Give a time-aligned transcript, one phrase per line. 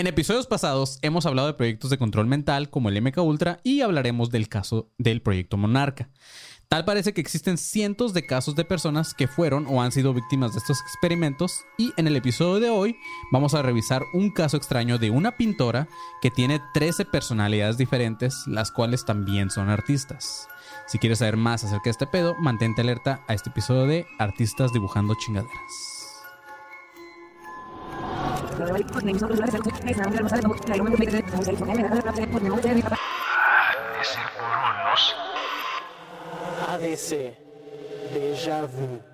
[0.00, 3.82] En episodios pasados hemos hablado de proyectos de control mental como el MK Ultra y
[3.82, 6.08] hablaremos del caso del proyecto Monarca.
[6.68, 10.52] Tal parece que existen cientos de casos de personas que fueron o han sido víctimas
[10.52, 12.96] de estos experimentos y en el episodio de hoy
[13.30, 15.86] vamos a revisar un caso extraño de una pintora
[16.22, 20.48] que tiene 13 personalidades diferentes, las cuales también son artistas.
[20.86, 24.72] Si quieres saber más acerca de este pedo, mantente alerta a este episodio de Artistas
[24.72, 25.99] dibujando chingaderas.
[36.68, 37.34] ADC.
[38.12, 39.09] Déjà vu.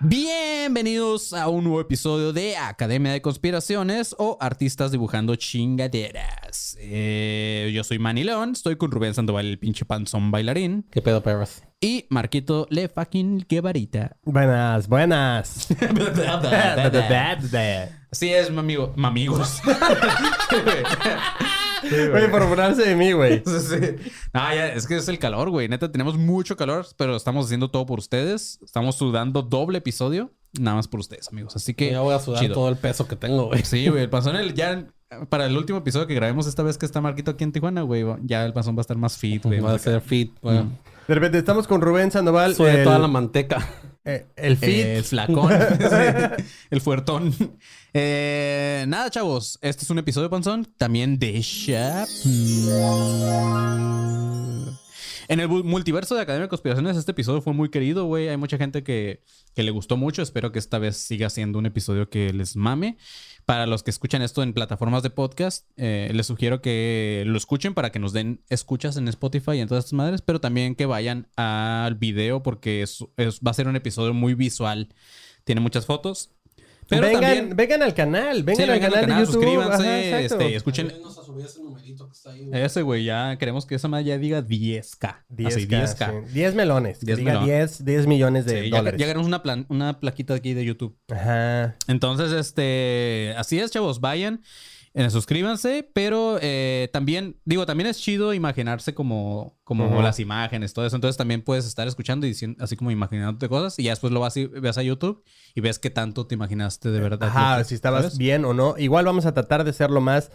[0.00, 6.76] Bienvenidos a un nuevo episodio de Academia de Conspiraciones o Artistas Dibujando Chingaderas.
[6.80, 11.22] Eh, yo soy Manny León, estoy con Rubén Sandoval, el pinche panzón bailarín, ¿Qué pedo,
[11.22, 11.62] perros?
[11.80, 14.16] y Marquito Le fucking Guevarita.
[14.24, 15.68] Buenas, buenas.
[18.14, 18.92] Así es, mamigo.
[18.94, 19.60] Mamigos.
[21.82, 23.42] Güey, por burlarse de mí, güey.
[23.44, 23.76] Sí.
[24.32, 25.68] No, ya, es que es el calor, güey.
[25.68, 28.60] Neta, tenemos mucho calor, pero estamos haciendo todo por ustedes.
[28.64, 31.56] Estamos sudando doble episodio, nada más por ustedes, amigos.
[31.56, 31.90] Así que.
[31.90, 32.54] Ya voy a sudar chido.
[32.54, 33.64] todo el peso que tengo, güey.
[33.64, 34.04] Sí, güey.
[34.04, 34.86] El panzón, el- ya
[35.28, 38.04] para el último episodio que grabemos esta vez que está Marquito aquí en Tijuana, güey,
[38.22, 39.58] ya el panzón va a estar más fit, güey.
[39.58, 40.62] Va a ser fit, güey.
[41.08, 42.54] De repente estamos con Rubén Sandoval.
[42.54, 43.68] Sube el, toda la manteca.
[44.04, 44.68] Eh, el fit.
[44.68, 45.50] Eh, el flacón.
[46.70, 47.34] El fuertón.
[47.92, 49.58] Eh, nada, chavos.
[49.62, 50.66] Este es un episodio, Panzón.
[50.76, 52.08] También de Shap.
[55.28, 58.28] En el multiverso de Academia de Conspiraciones, este episodio fue muy querido, güey.
[58.28, 59.22] Hay mucha gente que,
[59.54, 60.20] que le gustó mucho.
[60.22, 62.98] Espero que esta vez siga siendo un episodio que les mame.
[63.46, 67.74] Para los que escuchan esto en plataformas de podcast, eh, les sugiero que lo escuchen
[67.74, 70.86] para que nos den escuchas en Spotify y en todas estas madres, pero también que
[70.86, 74.88] vayan al video porque es- va a ser un episodio muy visual.
[75.44, 76.30] Tiene muchas fotos.
[76.88, 77.56] Pero vengan, también...
[77.56, 79.32] vengan al canal, vengan Sí, al vengan canal, de YouTube.
[79.34, 80.92] suscríbanse, Ajá, este, escuchen
[82.52, 83.04] ese, güey.
[83.04, 85.24] Ya queremos que esa madre ya diga 10k.
[85.30, 86.26] 10K, Así, 10K.
[86.26, 86.32] sí.
[86.34, 86.98] 10 melones.
[86.98, 87.78] que 10 diga melones.
[87.78, 89.00] 10, 10 millones de Sí, ya, dólares.
[89.00, 90.96] ya ganamos una, plan- una plaquita aquí de YouTube.
[91.12, 91.76] Ajá.
[91.88, 94.42] Entonces, este, así es, chavos, vayan,
[94.94, 100.86] eh, suscríbanse, pero eh, también, digo, también es chido imaginarse como, como las imágenes, todo
[100.86, 100.94] eso.
[100.96, 104.20] Entonces también puedes estar escuchando y diciendo, así como imaginándote cosas y ya después lo
[104.20, 105.24] vas y ves a YouTube
[105.54, 107.28] y ves qué tanto te imaginaste de verdad.
[107.28, 108.18] Ajá, que- si estabas ¿sabes?
[108.18, 108.76] bien o no.
[108.78, 110.30] Igual vamos a tratar de ser lo más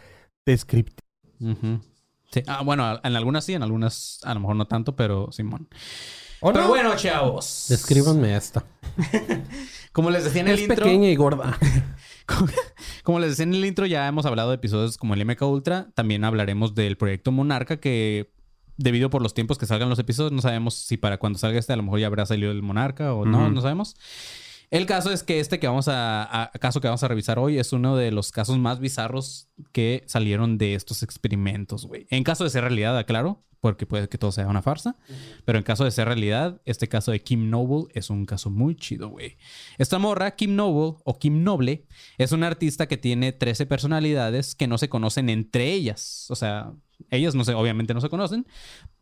[0.45, 1.07] descriptivo.
[2.31, 2.43] Sí.
[2.45, 5.67] Ah, bueno, en algunas sí, en algunas a lo mejor no tanto, pero Simón.
[6.41, 6.69] ¿O Pero no?
[6.69, 7.65] bueno, chavos.
[7.69, 8.63] Descríbanme esta.
[9.91, 10.85] Como les decía en el Es intro.
[10.85, 11.57] pequeña y gorda.
[13.03, 15.89] Como, les decía en el intro, ya hemos hablado de episodios como el MK Ultra.
[15.95, 18.31] También hablaremos del proyecto Monarca, que
[18.77, 21.73] debido por los tiempos que salgan los episodios, no sabemos si para cuando salga este
[21.73, 23.95] a lo mejor ya habrá salido el Monarca o no, no sabemos.
[24.71, 27.73] El caso es que este que vamos a, caso que vamos a revisar hoy es
[27.73, 32.05] uno de los casos más bizarros que salieron de estos experimentos, güey.
[32.11, 34.95] En caso de ser realidad, aclaro, porque puede que todo sea una farsa,
[35.43, 38.75] pero en caso de ser realidad, este caso de Kim Noble es un caso muy
[38.75, 39.37] chido, güey.
[39.77, 41.85] Esta morra, Kim Noble o Kim Noble,
[42.17, 46.27] es una artista que tiene 13 personalidades que no se conocen entre ellas.
[46.29, 46.73] O sea,
[47.09, 48.45] ellas no se, obviamente no se conocen.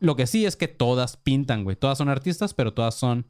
[0.00, 1.76] Lo que sí es que todas pintan, güey.
[1.76, 3.26] Todas son artistas, pero todas son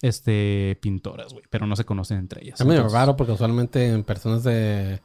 [0.00, 2.60] este pintoras, güey, pero no se conocen entre ellas.
[2.60, 5.00] Es medio Entonces, raro porque usualmente en personas de...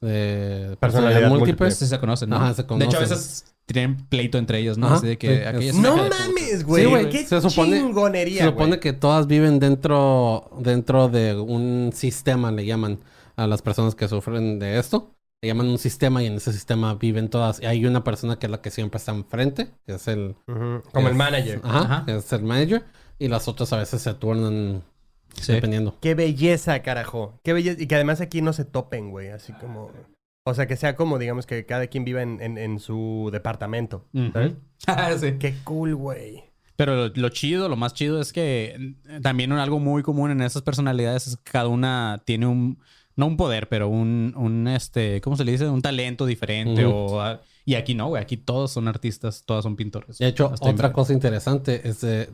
[0.00, 1.76] de Personalidad múltiples...
[1.76, 2.36] Sí se conocen, ¿no?
[2.36, 4.86] Ajá, se De hecho, a veces tienen pleito entre ellas, ¿no?
[4.88, 6.84] Ajá, Así de que sí, aquella No mames, güey.
[6.84, 7.08] Sí, güey.
[7.10, 12.66] Qué Se supone- chingonería, Se supone que todas viven dentro, dentro de un sistema, le
[12.66, 12.98] llaman
[13.36, 15.14] a las personas que sufren de esto.
[15.42, 17.62] Le llaman un sistema y en ese sistema viven todas.
[17.62, 20.34] Y hay una persona que es la que siempre está enfrente, que es el...
[20.92, 21.60] Como el manager.
[21.62, 22.04] Ajá, Ajá.
[22.04, 22.84] que es el manager.
[23.20, 24.82] Y las otras a veces se turnan
[25.34, 25.52] Sí.
[25.52, 25.96] dependiendo.
[26.00, 27.38] Qué belleza, carajo.
[27.44, 27.80] Qué belleza.
[27.80, 29.28] Y que además aquí no se topen, güey.
[29.28, 29.92] Así como.
[30.44, 34.06] O sea, que sea como, digamos, que cada quien viva en, en- en su departamento.
[34.32, 34.54] ¿sabes?
[34.88, 35.32] Ah, sí.
[35.38, 36.42] Qué cool, güey.
[36.76, 40.40] Pero lo, lo chido, lo más chido es que mm, también algo muy común en
[40.40, 42.78] esas personalidades es que cada una tiene un,
[43.16, 45.68] no un poder, pero un, un este, ¿cómo se le dice?
[45.68, 46.86] Un talento diferente.
[46.86, 48.22] O, ah, y aquí no, güey.
[48.22, 50.16] Aquí todos son artistas, todas son pintores.
[50.18, 52.30] De hecho, Hasta otra en- cosa interesante es de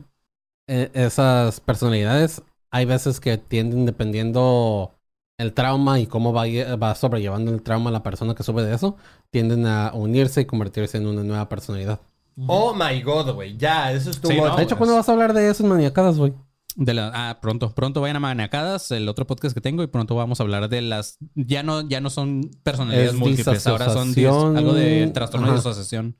[0.67, 2.41] eh, esas personalidades.
[2.71, 4.93] Hay veces que tienden dependiendo
[5.37, 8.97] el trauma y cómo va, va sobrellevando el trauma la persona que sube de eso,
[9.29, 12.01] tienden a unirse y convertirse en una nueva personalidad.
[12.45, 13.57] Oh my god, güey.
[13.57, 14.77] Ya, eso es too Sí, no, de hecho.
[14.77, 16.33] ¿cuándo vas a hablar de eso en Maniacadas, güey?
[16.75, 20.13] De la, ah, pronto, pronto vayan a Maniacadas, el otro podcast que tengo, y pronto
[20.13, 21.17] vamos a hablar de las.
[21.33, 24.09] Ya no, ya no son personalidades Es múltiples, ahora son
[24.55, 26.13] algo de trastorno de Ajá.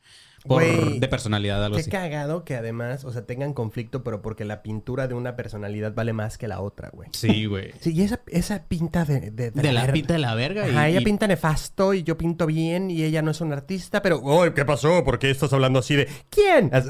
[0.48, 1.90] Por, de personalidad, algo Qué así.
[1.92, 6.14] cagado que además, o sea, tengan conflicto, pero porque la pintura de una personalidad vale
[6.14, 7.10] más que la otra, güey.
[7.14, 7.72] Sí, güey.
[7.80, 9.32] Sí, y esa, esa pinta de...
[9.32, 10.66] De, De la pinta de la verga.
[10.66, 13.56] Ajá, y, ella y- pinta nefasto y yo pinto bien y ella no es una
[13.56, 14.20] artista, pero...
[14.24, 15.04] ¡Oh, qué pasó!
[15.04, 16.08] ¿Por qué estás hablando así de...
[16.30, 16.70] ¿Quién?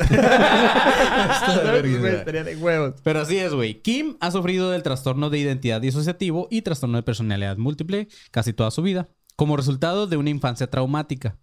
[2.27, 2.95] De huevos.
[3.03, 3.81] Pero así es, güey.
[3.81, 8.71] Kim ha sufrido del trastorno de identidad disociativo y trastorno de personalidad múltiple casi toda
[8.71, 11.37] su vida, como resultado de una infancia traumática.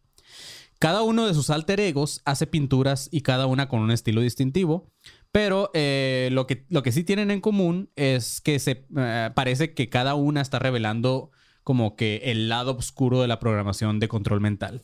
[0.84, 4.92] Cada uno de sus alter egos hace pinturas y cada una con un estilo distintivo,
[5.32, 9.72] pero eh, lo, que, lo que sí tienen en común es que se eh, parece
[9.72, 11.30] que cada una está revelando
[11.62, 14.82] como que el lado oscuro de la programación de control mental.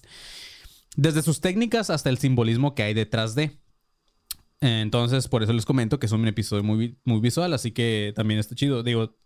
[0.96, 3.60] Desde sus técnicas hasta el simbolismo que hay detrás de.
[4.62, 8.40] Entonces, por eso les comento que es un episodio muy, muy visual, así que también
[8.40, 8.82] está chido.
[8.82, 9.18] Digo,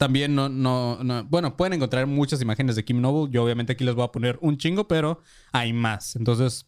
[0.00, 3.30] también no, no, no- Bueno, pueden encontrar muchas imágenes de Kim Noble.
[3.30, 5.20] Yo, obviamente, aquí les voy a poner un chingo, pero
[5.52, 6.16] hay más.
[6.16, 6.66] Entonces,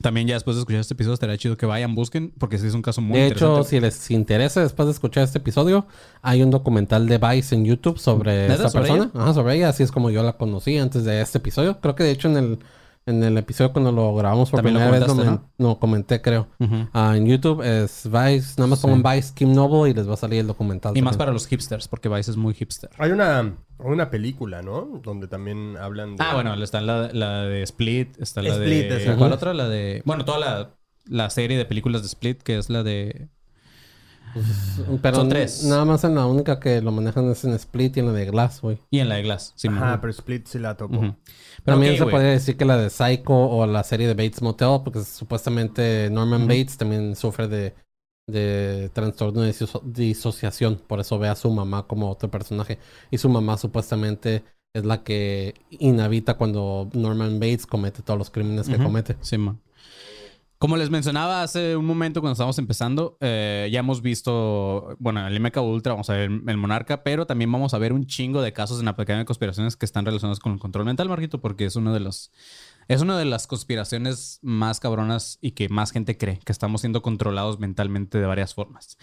[0.00, 2.72] también ya después de escuchar este episodio, estaría chido que vayan, busquen, porque sí es
[2.72, 3.68] un caso muy De hecho, interesante.
[3.68, 5.86] si les interesa, después de escuchar este episodio,
[6.22, 9.10] hay un documental de Vice en YouTube sobre esta ¿Sobre persona.
[9.14, 9.68] Ajá, sobre ella.
[9.68, 11.80] Así es como yo la conocí antes de este episodio.
[11.82, 12.58] Creo que de hecho en el,
[13.06, 16.48] en el episodio cuando lo grabamos por También primera vez lo, men- lo comenté, creo.
[16.92, 18.54] Ah, en YouTube es Vice.
[18.56, 20.96] Nada más pongan Vice Kim Noble y les va a salir el documental.
[20.96, 22.90] Y más para los hipsters, porque Vice es muy hipster.
[22.98, 25.00] Hay una, una película, ¿no?
[25.02, 26.24] Donde también hablan de...
[26.24, 29.02] Ah, bueno, está la, la de Split, está la Split, de...
[29.02, 29.16] esa.
[29.16, 29.52] ¿Cuál otra?
[29.52, 30.02] La de...
[30.04, 30.70] Bueno, toda la,
[31.06, 33.28] la serie de películas de Split, que es la de...
[35.02, 35.64] Pero son tres.
[35.64, 38.26] Nada más en la única que lo manejan es en Split y en la de
[38.26, 38.78] Glass, güey.
[38.90, 39.52] Y en la de Glass.
[39.56, 40.72] Sí, Ajá, pero Split sí la.
[40.72, 40.88] Ujú.
[41.00, 41.14] Pero
[41.64, 42.12] También se güey.
[42.12, 46.46] podría decir que la de Psycho o la serie de Bates Motel, porque supuestamente Norman
[46.46, 47.74] Bates también sufre de,
[48.28, 50.80] de trastorno de diso- disociación.
[50.86, 52.78] Por eso ve a su mamá como otro personaje.
[53.10, 54.44] Y su mamá supuestamente
[54.74, 59.16] es la que inhabita cuando Norman Bates comete todos los crímenes que comete.
[59.20, 59.60] Sí, man.
[60.64, 65.38] Como les mencionaba hace un momento cuando estábamos empezando, eh, ya hemos visto, bueno, el
[65.38, 68.54] MK Ultra, vamos a ver el Monarca, pero también vamos a ver un chingo de
[68.54, 71.66] casos en la Academia de Conspiraciones que están relacionados con el control mental, Marquito, porque
[71.66, 72.32] es uno de los...
[72.88, 77.02] Es una de las conspiraciones más cabronas y que más gente cree, que estamos siendo
[77.02, 78.96] controlados mentalmente de varias formas.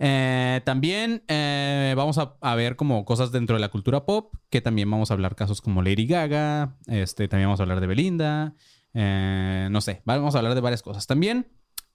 [0.00, 4.60] Eh, también eh, vamos a, a ver como cosas dentro de la cultura pop, que
[4.60, 8.56] también vamos a hablar casos como Lady Gaga, este, también vamos a hablar de Belinda,
[8.98, 11.06] eh, no sé, vamos a hablar de varias cosas.
[11.06, 11.48] También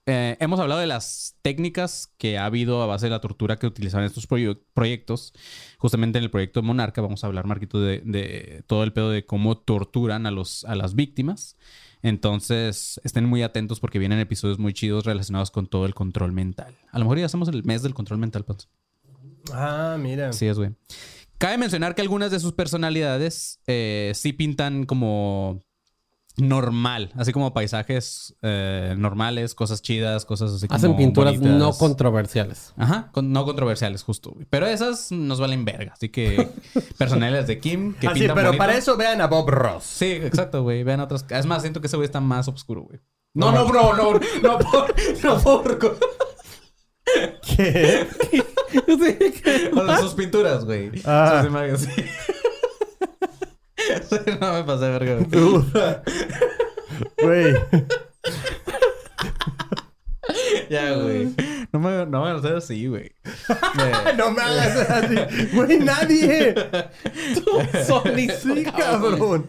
[0.06, 3.66] eh, hemos hablado de las técnicas que ha habido a base de la tortura que
[3.66, 5.32] utilizaban estos proye- proyectos.
[5.78, 9.26] Justamente en el proyecto Monarca vamos a hablar, Marquito, de, de todo el pedo de
[9.26, 11.56] cómo torturan a, los, a las víctimas.
[12.04, 16.74] Entonces, estén muy atentos porque vienen episodios muy chidos relacionados con todo el control mental.
[16.90, 18.68] A lo mejor ya hacemos el mes del control mental, Panzo.
[19.52, 20.30] Ah, mira.
[20.30, 20.70] Así es, güey.
[21.38, 25.60] Cabe mencionar que algunas de sus personalidades eh, sí pintan como
[26.38, 31.58] normal, así como paisajes eh, normales, cosas chidas, cosas así como Hacen pinturas bonitas.
[31.58, 32.72] no controversiales.
[32.76, 34.30] Ajá, con- no controversiales, justo.
[34.32, 34.46] güey.
[34.48, 35.92] Pero esas nos valen verga.
[35.92, 36.48] Así que
[36.98, 38.58] personalidades de Kim que Ah, sí, pintan pero bonito.
[38.64, 39.84] para eso vean a Bob Ross.
[39.84, 40.82] Sí, exacto, güey.
[40.84, 41.24] Vean otras.
[41.28, 43.00] Es más, siento que ese güey está más oscuro, güey.
[43.34, 44.12] No, no, no, no,
[44.42, 45.78] no por, no por.
[47.56, 48.06] ¿Qué?
[49.74, 50.90] Con sus pinturas, güey.
[51.04, 51.40] Ah.
[51.42, 51.90] Sus imágenes, sí.
[52.02, 52.02] Sí,
[54.40, 55.18] no me pasé verga,
[57.22, 57.54] güey.
[60.70, 61.34] Ya, güey.
[61.72, 63.12] No me, no me hagas así, güey.
[64.16, 65.16] No me hagas así.
[65.54, 66.54] Güey, nadie.
[67.86, 69.46] solito, Sí, cabrón.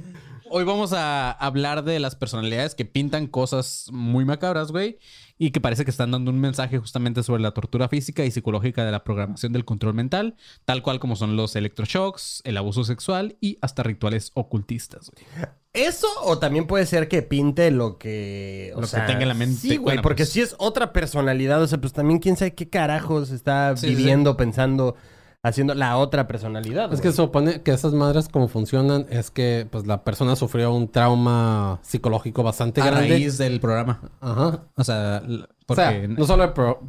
[0.50, 5.00] Hoy vamos a hablar de las personalidades que pintan cosas muy macabras, güey.
[5.38, 8.86] Y que parece que están dando un mensaje justamente sobre la tortura física y psicológica
[8.86, 10.36] de la programación del control mental,
[10.66, 15.25] tal cual como son los electroshocks, el abuso sexual y hasta rituales ocultistas, güey.
[15.74, 18.72] ¿Eso o también puede ser que pinte lo que...
[18.75, 19.60] o Lo que tenga en la mente.
[19.60, 22.54] Sí, güey, Bueno, porque pues- si es otra personalidad, o sea, pues también quién sabe
[22.54, 24.96] qué carajos está Sí, sí, viviendo, pensando,
[25.44, 26.92] haciendo la otra personalidad.
[26.94, 30.74] Es que se supone que esas madres como funcionan es que pues la persona sufrió
[30.74, 33.10] un trauma psicológico bastante A grande.
[33.10, 34.00] raíz del programa.
[34.22, 34.62] Ajá.
[34.76, 35.82] O sea, O porque...
[35.84, 36.80] sea, no solo el pro-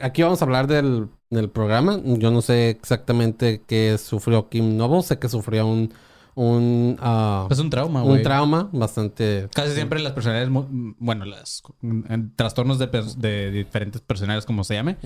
[0.00, 2.00] aquí vamos a hablar del, del programa.
[2.04, 5.02] Yo no sé exactamente qué sufrió Kim Noble.
[5.02, 5.94] Sé que sufrió un
[6.36, 11.62] un, ah, es un trauma, un trauma bastante Casi siempre las personalidades, mu- bueno, las
[11.80, 14.98] mm, trastornos de, pers- de diferentes personalidades, como se llame,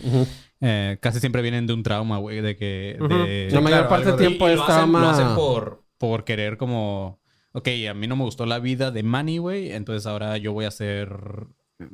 [0.60, 2.98] eh, casi siempre vienen de un trauma, güey, de que...
[3.08, 7.20] De- La mayor parte del de- tiempo es trauma- Lo hacen por, por querer como...
[7.52, 10.64] Ok, a mí no me gustó la vida de Manny, güey, entonces ahora yo voy
[10.64, 11.10] a ser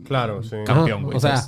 [0.04, 0.56] Claro, sí.
[0.66, 1.16] campeón, güey.
[1.16, 1.46] o sea.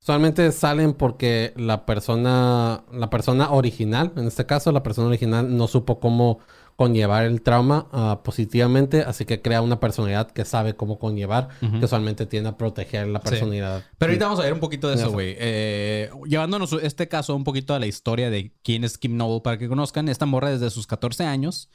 [0.00, 5.66] Usualmente salen porque la persona, la persona original, en este caso, la persona original no
[5.66, 6.38] supo cómo
[6.76, 11.84] conllevar el trauma ah, positivamente, así que crea una personalidad que sabe cómo conllevar, que
[11.84, 13.30] usualmente tiende a proteger la Sí.
[13.30, 13.82] personalidad.
[13.96, 15.34] Pero ahorita vamos a ver un poquito de eso, güey.
[15.38, 19.56] Eh, llevándonos este caso un poquito a la historia de quién es Kim Noble para
[19.56, 20.08] que conozcan.
[20.10, 21.70] Esta morra desde sus 14 años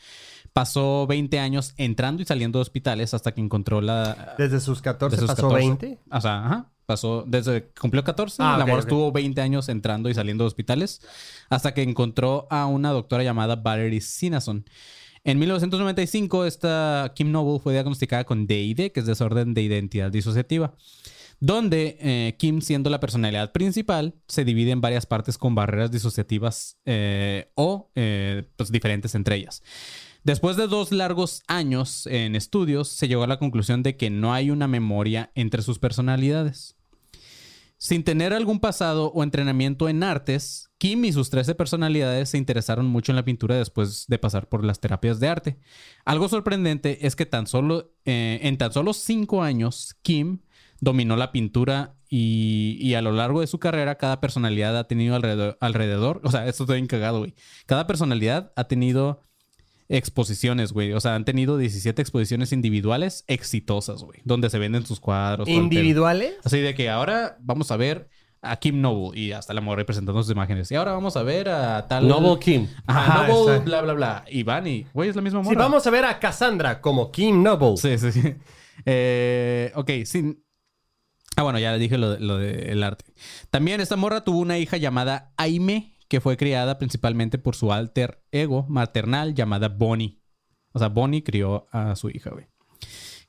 [0.54, 4.36] pasó 20 años entrando y saliendo de hospitales hasta que encontró la...
[4.38, 5.68] Desde sus 14 de sus pasó 14.
[5.68, 6.00] 20.
[6.12, 6.71] O sea, ajá.
[6.86, 8.42] Pasó desde que cumplió 14.
[8.42, 8.88] Ah, la ok, morra ok.
[8.88, 11.02] estuvo 20 años entrando y saliendo de hospitales
[11.50, 14.66] hasta que encontró a una doctora llamada Valerie Sinason.
[15.24, 20.74] En 1995, esta Kim Noble fue diagnosticada con DID, que es desorden de identidad disociativa,
[21.40, 26.80] donde eh, Kim, siendo la personalidad principal, se divide en varias partes con barreras disociativas
[26.86, 29.62] eh, o eh, pues, diferentes entre ellas.
[30.24, 34.34] Después de dos largos años en estudios, se llegó a la conclusión de que no
[34.34, 36.76] hay una memoria entre sus personalidades.
[37.78, 42.86] Sin tener algún pasado o entrenamiento en artes, Kim y sus 13 personalidades se interesaron
[42.86, 45.58] mucho en la pintura después de pasar por las terapias de arte.
[46.06, 50.42] Algo sorprendente es que tan solo, eh, en tan solo 5 años, Kim
[50.80, 56.22] dominó la pintura y, a lo largo de su carrera cada personalidad ha tenido alrededor,
[56.24, 57.34] o sea, esto estoy bien cagado, güey.
[57.66, 59.24] Cada personalidad ha tenido
[59.98, 60.94] exposiciones, güey.
[60.94, 64.22] O sea, han tenido 17 exposiciones individuales exitosas, güey.
[64.24, 65.48] Donde se venden sus cuadros.
[65.48, 66.36] ¿Individuales?
[66.44, 68.10] Así de que ahora vamos a ver
[68.42, 70.72] a Kim Noble y hasta la morra presentando sus imágenes.
[70.72, 72.08] Y ahora vamos a ver a tal...
[72.08, 72.68] Noble Kim.
[72.88, 73.64] Ajá, Ajá, Noble, exacto.
[73.66, 74.26] bla, bla, bla.
[74.30, 75.52] Y van y, güey, es la misma morra.
[75.52, 77.78] Si vamos a ver a Cassandra como Kim Noble.
[77.78, 78.34] Sí, sí, sí.
[78.86, 80.44] Eh, ok, sin...
[81.36, 83.06] Ah, bueno, ya dije lo, de- lo del arte.
[83.52, 88.22] También esta morra tuvo una hija llamada Aime, que fue criada principalmente por su alter
[88.34, 90.20] ego maternal llamada Bonnie.
[90.74, 92.48] O sea, Bonnie crió a su hija, güey.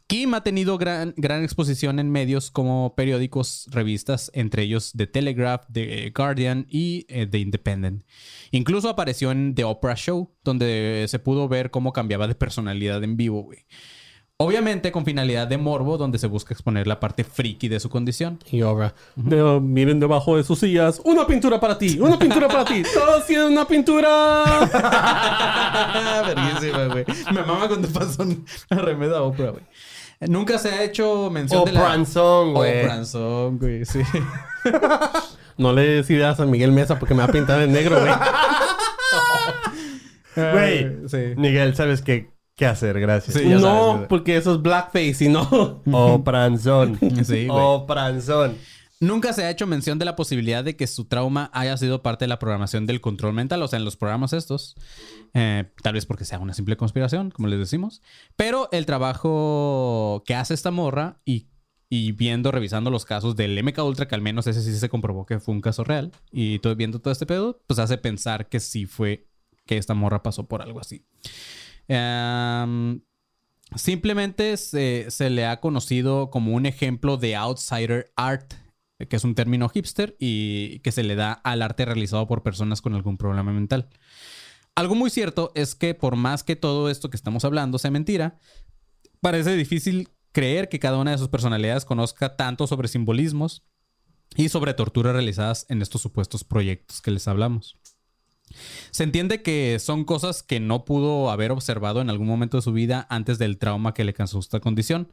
[0.08, 5.62] Kim ha tenido gran, gran exposición en medios como periódicos, revistas, entre ellos The Telegraph,
[5.72, 8.02] The Guardian y eh, The Independent.
[8.50, 13.16] Incluso apareció en The Oprah Show, donde se pudo ver cómo cambiaba de personalidad en
[13.16, 13.60] vivo, güey.
[14.42, 18.40] Obviamente con finalidad de morbo, donde se busca exponer la parte friki de su condición.
[18.50, 18.92] Y obra.
[19.14, 21.00] De- miren debajo de sus sillas.
[21.04, 21.98] Una pintura para ti.
[22.00, 22.82] Una pintura para ti.
[22.94, 24.42] Todos tienen una pintura.
[26.26, 27.04] Verguísima, güey.
[27.32, 29.62] Me mama cuando pasó una remeda a Oprah, güey.
[30.28, 31.82] Nunca se ha hecho mención de la...
[31.82, 32.82] Branson, güey.
[32.84, 34.00] Oprah Song, güey, sí.
[35.56, 38.12] No le des ideas a Miguel Mesa porque me va a pintar en negro, güey.
[40.34, 41.08] Güey.
[41.08, 41.34] Sí.
[41.36, 43.00] Miguel, ¿sabes qué, qué hacer?
[43.00, 43.36] Gracias.
[43.36, 43.46] Sí.
[43.46, 44.08] no, sabes.
[44.08, 45.82] porque eso es blackface y no.
[45.92, 46.98] O Pranzón.
[47.24, 47.46] Sí.
[47.50, 48.56] O Pranzón.
[49.02, 52.24] Nunca se ha hecho mención de la posibilidad de que su trauma haya sido parte
[52.24, 54.76] de la programación del control mental, o sea, en los programas estos.
[55.34, 58.00] Eh, tal vez porque sea una simple conspiración, como les decimos.
[58.36, 61.48] Pero el trabajo que hace esta morra y,
[61.88, 65.26] y viendo, revisando los casos del MK Ultra, que al menos ese sí se comprobó
[65.26, 68.60] que fue un caso real, y todo, viendo todo este pedo, pues hace pensar que
[68.60, 69.26] sí fue
[69.66, 71.04] que esta morra pasó por algo así.
[71.88, 73.00] Em,
[73.76, 78.54] Simplemente se, se le ha conocido como un ejemplo de outsider art,
[79.08, 82.82] que es un término hipster y que se le da al arte realizado por personas
[82.82, 83.88] con algún problema mental.
[84.74, 88.38] Algo muy cierto es que por más que todo esto que estamos hablando sea mentira,
[89.20, 93.64] parece difícil creer que cada una de sus personalidades conozca tanto sobre simbolismos
[94.36, 97.78] y sobre torturas realizadas en estos supuestos proyectos que les hablamos.
[98.90, 102.72] Se entiende que son cosas que no pudo haber observado en algún momento de su
[102.72, 105.12] vida antes del trauma que le causó esta condición,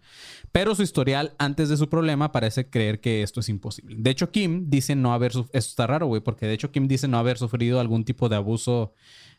[0.51, 3.95] pero su historial antes de su problema parece creer que esto es imposible.
[3.99, 6.87] De hecho, Kim dice no haber sufrido, esto está raro, güey, porque de hecho Kim
[6.87, 8.93] dice no haber sufrido algún tipo de abuso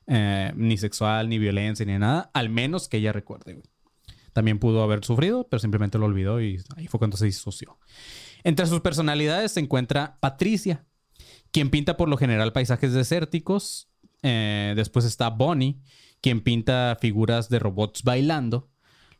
[0.06, 3.66] eh, ni sexual, ni violencia, ni nada, al menos que ella recuerde, güey.
[4.32, 7.78] También pudo haber sufrido, pero simplemente lo olvidó y ahí fue cuando se disoció.
[8.44, 10.86] Entre sus personalidades se encuentra Patricia,
[11.50, 13.89] quien pinta por lo general paisajes desérticos.
[14.22, 15.80] Eh, después está Bonnie,
[16.20, 18.70] quien pinta figuras de robots bailando.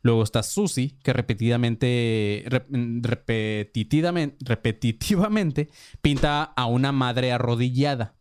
[0.03, 5.69] Luego está Susie, que repetidamente, rep- repetitivamente, repetitivamente
[6.01, 8.15] pinta a una madre arrodillada.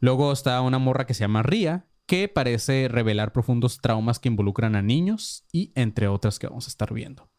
[0.00, 4.76] Luego está una morra que se llama Ria, que parece revelar profundos traumas que involucran
[4.76, 7.30] a niños y entre otras que vamos a estar viendo.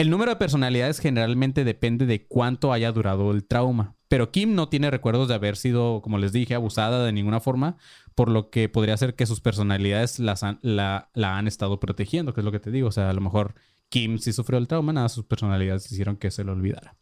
[0.00, 4.68] El número de personalidades generalmente depende de cuánto haya durado el trauma, pero Kim no
[4.70, 7.76] tiene recuerdos de haber sido, como les dije, abusada de ninguna forma,
[8.14, 12.32] por lo que podría ser que sus personalidades las han- la, la han estado protegiendo,
[12.32, 12.88] que es lo que te digo.
[12.88, 13.54] O sea, a lo mejor
[13.90, 16.96] Kim sí sufrió el trauma, nada, sus personalidades hicieron que se lo olvidara.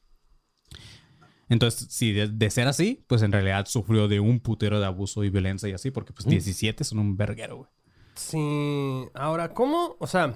[1.49, 5.23] Entonces, si de, de ser así, pues en realidad sufrió de un putero de abuso
[5.23, 7.71] y violencia y así, porque pues 17 son un verguero, güey.
[8.17, 9.09] Sí.
[9.15, 9.97] Ahora, ¿cómo?
[10.01, 10.35] O sea,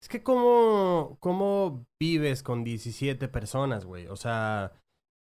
[0.00, 4.06] es que cómo, cómo vives con 17 personas, güey.
[4.06, 4.72] O sea,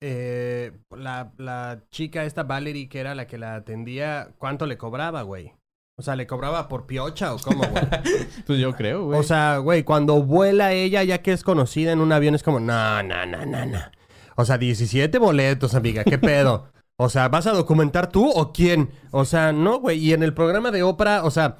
[0.02, 5.24] eh, la, la chica esta Valerie, que era la que la atendía, ¿cuánto le cobraba,
[5.24, 5.54] güey?
[6.00, 7.84] O sea, ¿le cobraba por piocha o cómo, güey?
[8.46, 9.20] Pues yo creo, güey.
[9.20, 12.60] o sea, güey, cuando vuela ella, ya que es conocida en un avión, es como,
[12.60, 13.80] no, no, no, no, no.
[14.36, 16.72] O sea, 17 boletos, amiga, ¿qué pedo?
[17.00, 18.90] O sea, ¿vas a documentar tú o quién?
[19.12, 20.00] O sea, no, güey.
[20.00, 21.58] Y en el programa de Oprah, o sea,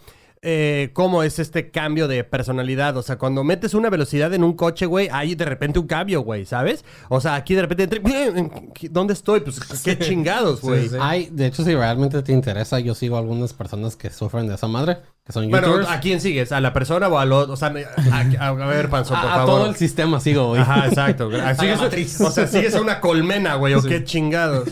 [0.50, 2.96] eh, ¿cómo es este cambio de personalidad?
[2.96, 6.22] O sea, cuando metes una velocidad en un coche, güey, hay de repente un cambio,
[6.22, 6.86] güey, ¿sabes?
[7.10, 9.42] O sea, aquí de repente, entre- ¿dónde estoy?
[9.42, 10.90] Pues qué chingados, güey.
[11.02, 14.68] Hay, de hecho, si realmente te interesa, yo sigo algunas personas que sufren de esa
[14.70, 15.90] madre, que son Bueno, youtubers.
[15.90, 16.54] ¿a quién sigues?
[16.54, 17.54] ¿A la persona o al otro?
[17.54, 17.74] O sea,
[18.10, 19.56] a, a- a ver, Panzón, por a, a favor.
[19.56, 20.62] todo el sistema sigo, güey.
[20.62, 21.30] Ajá, exacto.
[21.60, 24.70] Sigues- o sea, sigues a una colmena, güey, o qué chingados.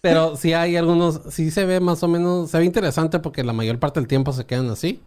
[0.00, 3.52] Pero sí hay algunos, sí se ve más o menos, se ve interesante porque la
[3.52, 5.02] mayor parte del tiempo se quedan así,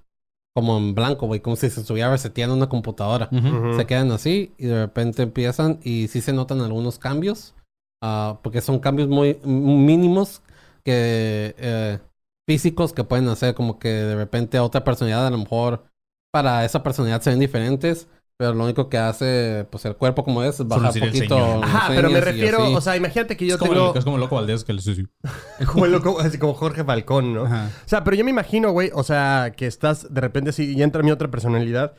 [0.53, 3.29] como en blanco, güey, como si se estuviera reseteando una computadora.
[3.77, 7.55] Se quedan así y de repente empiezan y sí se notan algunos cambios,
[8.03, 10.41] ah, porque son cambios muy mínimos
[10.83, 11.99] que eh,
[12.47, 15.85] físicos que pueden hacer como que de repente otra personalidad a lo mejor
[16.33, 18.07] para esa personalidad se ven diferentes,
[18.41, 21.63] pero lo único que hace pues el cuerpo como es baja un el poquito.
[21.63, 24.17] Ajá, pero me refiero, o sea, imagínate que yo es, como tengo el- es como
[24.17, 25.05] loco Valdés que le sí, sí.
[25.67, 27.45] como, el loco- así como Jorge Falcón, ¿no?
[27.45, 27.69] Ajá.
[27.85, 30.81] O sea, pero yo me imagino, güey, o sea, que estás de repente así y
[30.81, 31.93] entra mi otra personalidad.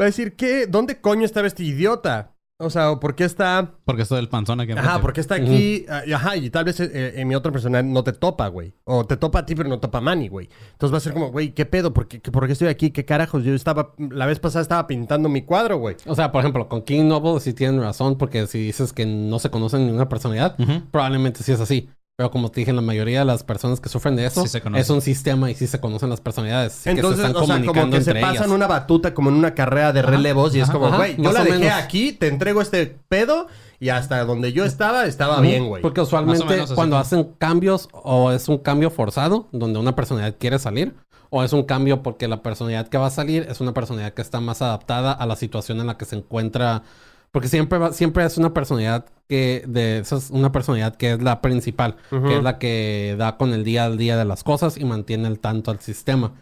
[0.00, 0.66] Va a decir, ¿qué?
[0.66, 2.32] ¿Dónde coño estaba este idiota?
[2.60, 3.74] O sea, ¿o ¿por qué está...?
[3.84, 5.02] Porque esto del panzón aquí Ajá, enfrente.
[5.02, 5.86] ¿por qué está aquí?
[5.86, 8.74] Y Ajá, y tal vez eh, en mi otra personalidad no te topa, güey.
[8.82, 10.48] O te topa a ti, pero no topa a Manny, güey.
[10.72, 11.94] Entonces va a ser como, güey, ¿qué pedo?
[11.94, 12.90] ¿Por qué, ¿Por qué estoy aquí?
[12.90, 13.44] ¿Qué carajos?
[13.44, 13.94] Yo estaba...
[14.10, 15.94] La vez pasada estaba pintando mi cuadro, güey.
[16.06, 19.38] O sea, por ejemplo, con King Noble sí tienen razón, porque si dices que no
[19.38, 20.56] se conocen ninguna personalidad,
[20.90, 21.88] probablemente sí es así.
[22.18, 24.90] Pero como te dije, la mayoría de las personas que sufren de eso Sí es
[24.90, 26.72] un sistema y sí se conocen las personalidades.
[26.72, 28.48] Sí Entonces, que se están o sea, como comunicando que se pasan ellas.
[28.48, 31.58] una batuta como en una carrera de relevos y es como, güey, yo la dejé
[31.60, 31.78] menos.
[31.78, 33.46] aquí, te entrego este pedo
[33.78, 35.80] y hasta donde yo estaba, estaba bien, güey.
[35.80, 36.44] Porque usualmente
[36.74, 40.96] cuando como- hacen cambios o es un cambio forzado, donde una personalidad quiere salir,
[41.30, 44.22] o es un cambio porque la personalidad que va a salir es una personalidad que
[44.22, 46.82] está más adaptada a la situación en la que se encuentra.
[47.30, 51.22] Porque siempre, va- siempre es una personalidad que de esa es una personalidad que es
[51.22, 51.96] la principal,
[52.28, 55.28] que es la que da con el día al día de las cosas y mantiene
[55.28, 56.32] el tanto al sistema.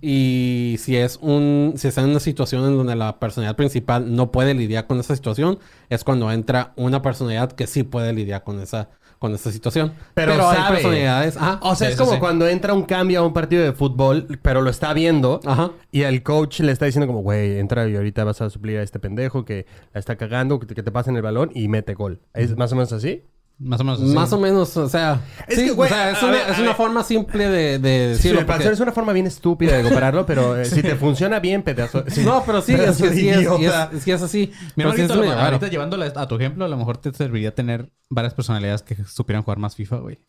[0.00, 4.30] Y si es un, si está en una situación en donde la personalidad principal no
[4.30, 5.58] puede lidiar con esa situación,
[5.90, 9.92] es cuando entra una personalidad que sí puede lidiar con esa, con esa situación.
[10.14, 10.74] Pero hay sabe.
[10.74, 12.18] personalidades, ajá, O sea, Sí, es como sí.
[12.18, 15.72] cuando entra un cambio a un partido de fútbol, pero lo está viendo ajá.
[15.90, 18.82] y el coach le está diciendo como, güey, entra y ahorita vas a suplir a
[18.82, 21.94] este pendejo que la está cagando, que te, que te pasen el balón y mete
[21.94, 22.20] gol.
[22.34, 23.24] ¿Es más o menos así?
[23.60, 24.12] Más o menos así.
[24.14, 26.76] Más o menos, o sea, Es sí, que, güey, o sea, es una, ver, es
[26.76, 28.40] forma simple de, de Sí, decirlo.
[28.40, 31.62] el porque- es una forma bien estúpida de compararlo, pero eh, si te funciona bien,
[31.64, 32.04] pedazo.
[32.06, 32.22] sí.
[32.24, 34.52] No, pero sí, es, que sí, es, es, sí es así.
[34.76, 35.46] Mira, Pero sí es ahorita, raro.
[35.46, 39.42] ahorita llevándola a tu ejemplo, a lo mejor te serviría tener varias personalidades que supieran
[39.42, 40.18] jugar más FIFA, güey.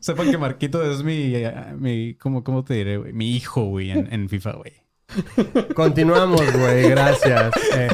[0.00, 3.12] Sepan que Marquito es mi, eh, mi ¿cómo, cómo te diré, güey?
[3.12, 4.72] Mi hijo, güey, en, en FIFA, güey.
[5.74, 7.52] Continuamos, güey, gracias.
[7.76, 7.88] Eh.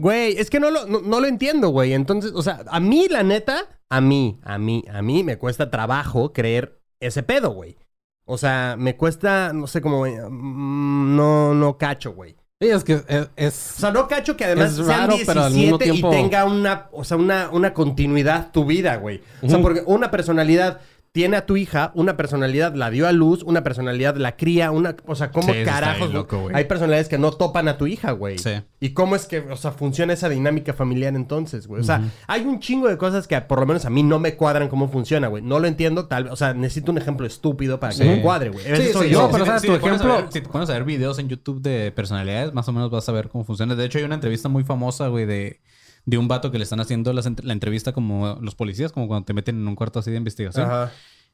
[0.00, 1.92] Güey, es que no lo, no, no lo entiendo, güey.
[1.92, 5.70] Entonces, o sea, a mí, la neta, a mí, a mí, a mí me cuesta
[5.70, 7.76] trabajo creer ese pedo, güey.
[8.24, 12.36] O sea, me cuesta, no sé cómo, eh, mm, no, no cacho, güey.
[12.60, 15.26] Sí, es que es, es- O sea, no cacho que además Es sean raro, 17
[15.26, 19.22] pero al mismo tiempo- y tenga una, o sea, una, una continuidad tu vida, güey.
[19.42, 20.80] O sea, porque una personalidad
[21.12, 24.94] tiene a tu hija, una personalidad la dio a luz, una personalidad la cría, una,
[25.06, 26.12] o sea, ¿cómo Sí, carajos?
[26.12, 26.54] loco, güey.
[26.54, 28.38] Hay personalidades que no topan a tu hija, güey.
[28.38, 28.50] Sí.
[28.78, 31.80] ¿Y cómo es que, o sea, funciona esa dinámica familiar entonces, güey?
[31.80, 34.36] O sea, hay un chingo de cosas que por lo menos a mí no me
[34.36, 35.42] cuadran cómo funciona, güey.
[35.42, 38.04] No lo entiendo, tal vez, o sea, necesito un ejemplo estúpido para que Sí.
[38.08, 38.64] me cuadre, güey.
[38.64, 39.28] Sí, soy sí, yo.
[39.32, 41.60] pero, o sea, si tu ejemplo- ver- si te pones a ver videos en YouTube
[41.60, 43.74] de personalidades, más o menos vas a ver cómo funciona.
[43.74, 45.60] De hecho, hay una entrevista muy famosa, güey, de,
[46.06, 49.24] de un vato que le están haciendo las la entrevista como los policías, como cuando
[49.26, 50.66] te meten en un cuarto así de investigación.
[50.66, 50.92] Ajá.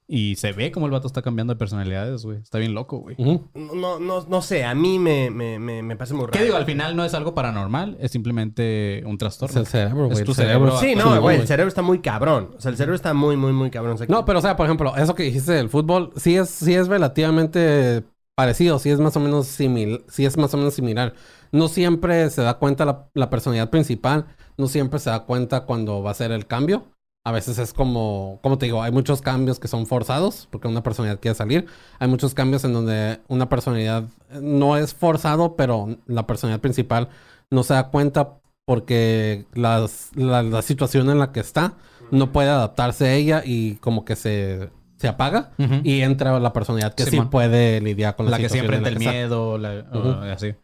[0.09, 2.38] Y se ve cómo el vato está cambiando de personalidades, güey.
[2.38, 3.16] Está bien loco, güey.
[3.18, 6.33] No, no, no sé, a mí me, me, me, me parece muy raro.
[6.33, 6.55] ¿Qué digo?
[6.57, 9.59] Al final no es algo paranormal, es simplemente un Es trastorno.
[9.61, 10.24] el cerebro, Es güey.
[10.24, 10.79] tu el cerebro.
[10.79, 11.02] cerebro.
[11.02, 12.50] Sí, no, sí, güey, el cerebro está muy cabrón.
[12.57, 13.94] O sea, el cerebro está muy, muy, muy cabrón.
[13.94, 16.50] O sea, No, pero o sea, por ejemplo, eso que dijiste del fútbol, sí es,
[16.50, 18.05] sí es relativamente
[18.37, 21.14] parecido, sí es más o menos similar, sí es más o menos similar.
[21.50, 24.26] No siempre se da cuenta la, la personalidad principal,
[24.57, 26.87] no siempre se da cuenta cuando va a ser el cambio.
[27.25, 30.83] A veces es como, como te digo, hay muchos cambios que son forzados porque una
[30.85, 31.66] personalidad quiere salir.
[31.99, 34.05] Hay muchos cambios en donde una personalidad
[34.40, 37.09] no es forzado, pero la personalidad principal
[37.51, 41.75] no se da cuenta porque las- la, la situación en la que está
[42.12, 45.51] no puede adaptarse a ella y como que se, se apaga
[45.85, 48.99] y entra la personalidad que sí puede lidiar con la, la que siempre entra el
[49.12, 50.55] miedo, la- así.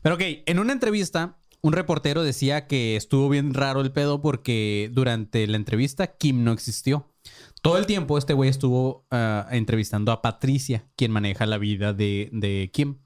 [0.00, 4.88] Pero ok, en una entrevista, un reportero decía que estuvo bien raro el pedo porque
[4.92, 7.12] durante la entrevista Kim no existió.
[7.60, 12.30] Todo el tiempo este güey estuvo ah, entrevistando a Patricia, quien maneja la vida de,
[12.32, 12.98] de Kim,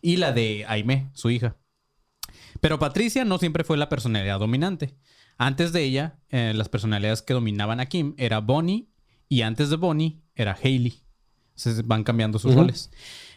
[0.00, 1.56] y la de Aime, su hija.
[2.60, 4.94] Pero Patricia no siempre fue la personalidad dominante.
[5.36, 8.90] Antes de ella, eh, las personalidades que dominaban a Kim era Bonnie
[9.28, 11.02] y antes de Bonnie era Hailey.
[11.56, 12.92] Se van cambiando sus roles.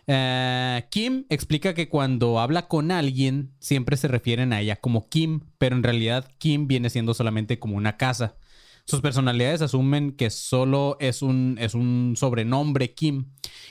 [0.07, 5.41] Eh, Kim explica que cuando habla con alguien siempre se refieren a ella como Kim,
[5.57, 8.37] pero en realidad Kim viene siendo solamente como una casa.
[8.85, 13.25] Sus personalidades asumen que solo es un, es un sobrenombre Kim.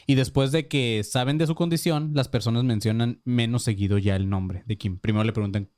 [0.06, 4.28] Y después de que saben de su condición, las personas mencionan menos seguido ya el
[4.28, 4.98] nombre de Kim.
[4.98, 5.70] Primero le preguntan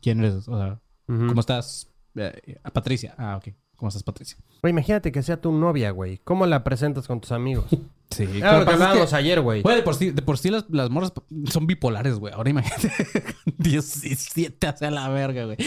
[0.00, 1.92] quién eres, o sea, ¿cómo estás?
[2.16, 3.14] Eh, a Patricia.
[3.16, 3.54] Ah, ok.
[3.82, 4.38] ¿Cómo estás, Patricia?
[4.62, 6.18] Güey, imagínate que sea tu novia, güey.
[6.22, 7.64] ¿Cómo la presentas con tus amigos?
[8.12, 9.62] Sí, Era lo que hablábamos ayer, güey.
[9.62, 11.14] Güey, de por sí, de por sí las, las morras
[11.50, 12.32] son bipolares, güey.
[12.34, 12.92] Ahora imagínate.
[13.56, 15.56] 17 hacia la verga, güey.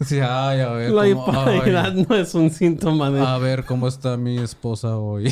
[0.00, 0.90] Sí, ay, a ver.
[0.90, 3.20] La cómo- bipolaridad no es un síntoma de...
[3.20, 5.30] a ver cómo está mi esposa hoy.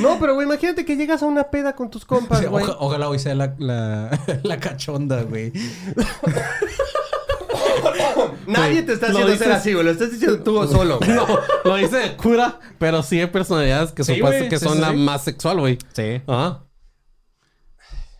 [0.00, 2.64] No, pero güey, imagínate que llegas a una peda con tus compas, Sí, güey.
[2.64, 5.52] oja- ojalá hoy sea la, la, la cachonda, güey.
[8.46, 9.84] Nadie te está haciendo ser así, güey.
[9.84, 10.98] Lo estás diciendo tú solo.
[10.98, 11.10] güey.
[11.10, 11.26] No,
[11.64, 14.74] lo dice de cura, pero sí hay personalidades que, Sí, supuesto güey, que sí, son
[14.74, 15.78] sí, la más sexual, güey.
[15.92, 16.20] Sí.
[16.26, 16.62] Ajá.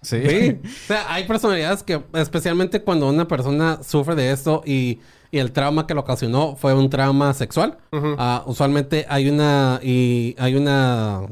[0.02, 0.22] Sí.
[0.28, 0.58] Sí.
[0.64, 5.52] O sea, hay personalidades que, especialmente cuando una persona sufre de esto y, y el
[5.52, 11.22] trauma que lo ocasionó fue un trauma sexual, ah, usualmente hay una, y hay una,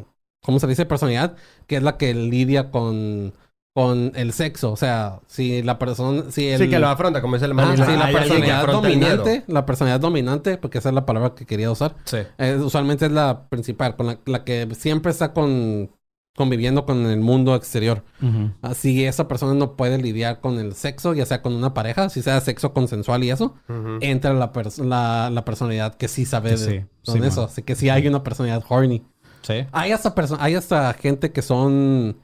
[0.42, 0.87] ¿cómo se dice?
[0.87, 3.33] Personalidad que es la que lidia con,
[3.74, 4.70] con el sexo.
[4.72, 6.58] O sea, si la persona, si el...
[6.60, 10.56] Sí, que lo afronta, como dice el Ah, sí, la personalidad dominante, la personalidad dominante,
[10.58, 11.96] porque esa es la palabra que quería usar.
[12.04, 12.18] Sí.
[12.38, 15.90] Eh, usualmente es la principal, con la, la que siempre está con,
[16.37, 18.04] conviviendo con el mundo exterior.
[18.22, 18.52] Ujú.
[18.62, 22.22] Así esa persona no puede lidiar con el sexo, ya sea con una pareja, si
[22.22, 23.56] sea sexo consensual y eso,
[24.00, 27.40] entra la, pers- la, la personalidad que sí sabe de, sí, con sí, eso.
[27.40, 27.50] man.
[27.50, 29.02] Así que sí hay una personalidad horny.
[29.42, 29.66] Sí.
[29.72, 32.16] Hay hasta, hay hasta gente que son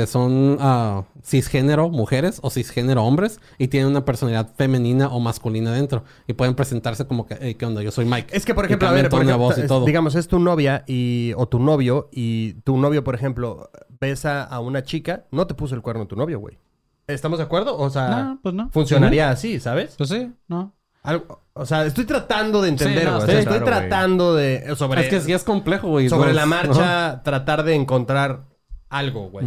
[0.00, 5.72] que son ah, cisgénero mujeres o cisgénero hombres y tienen una personalidad femenina o masculina
[5.72, 7.82] dentro y pueden presentarse como que, "Hey, ¿qué onda?
[7.82, 8.36] Yo soy Mike.
[8.36, 9.84] Es que, por ejemplo, a ver, por tono de ejemplo, voz y es- todo.
[9.86, 14.60] digamos, es tu novia y, o tu novio y tu novio, por ejemplo, besa a
[14.60, 16.58] una chica, no te puso el cuerno tu novio, güey.
[17.06, 17.78] ¿Estamos de acuerdo?
[17.78, 18.68] O sea, No, pues no.
[18.70, 19.94] funcionaría así, ¿sabes?
[19.96, 20.74] Pues sí, no.
[21.02, 23.22] Algo- o sea, estoy tratando de entender, Sí, no, güey.
[23.22, 23.88] O sí, sea, estoy claro, güey.
[23.88, 24.74] tratando de...
[24.76, 26.08] Sobre, es que sí es complejo, güey.
[26.08, 26.48] sobre la Ajá.
[26.50, 28.44] marcha, tratar de encontrar
[28.88, 29.46] algo, güey.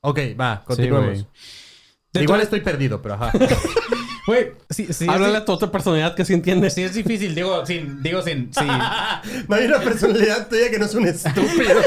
[0.00, 1.26] Ok, va, continuemos.
[2.14, 3.32] Igual estoy perdido, pero ajá.
[4.26, 5.06] Güey, sí, sí.
[5.08, 6.70] Háblale a tu otra personalidad que sí entiende.
[6.70, 8.64] sí es difícil, digo, sin, digo, sin, sí.
[9.48, 11.80] No hay una personalidad tuya que no es un estúpido.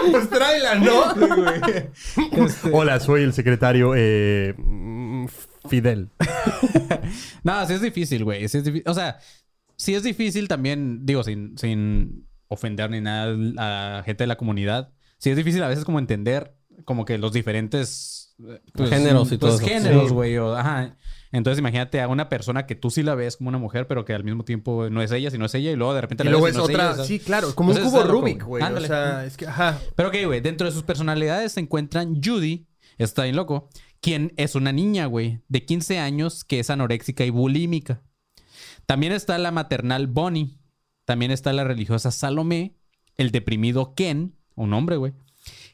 [0.12, 1.10] pues tráela, ¿no?
[2.46, 4.54] Este, Hola, soy el secretario eh,
[5.68, 6.10] Fidel.
[7.42, 8.48] No, sí es difícil, güey.
[8.48, 9.18] Sí es difí- O sea,
[9.76, 14.36] sí es difícil también, digo, sin, sin ofender ni nada a la gente de la
[14.36, 14.92] comunidad.
[15.18, 19.50] Sí es difícil a veces como entender como que los diferentes eh, Géneros y todo
[19.50, 19.70] pues, eso.
[19.70, 20.36] géneros, güey.
[20.36, 20.96] Ajá.
[21.32, 24.14] Entonces imagínate a una persona que tú sí la ves como una mujer, pero que
[24.14, 26.30] al mismo tiempo no es ella, sino es ella, y luego de repente Y la
[26.32, 26.84] luego ves es y no otra.
[26.84, 27.04] ella, o sea.
[27.04, 28.62] sí, claro, como un Entonces cubo Rubik, güey.
[28.62, 29.78] O sea, es que, ajá.
[29.94, 32.66] Pero ok, güey, dentro de sus personalidades se encuentran Judy,
[32.98, 33.68] está bien loco,
[34.00, 38.02] quien es una niña, güey, de 15 años que es anoréxica y bulímica.
[38.86, 40.59] También está la maternal Bonnie.
[41.04, 42.76] También está la religiosa Salomé,
[43.16, 45.12] el deprimido Ken, un hombre, güey.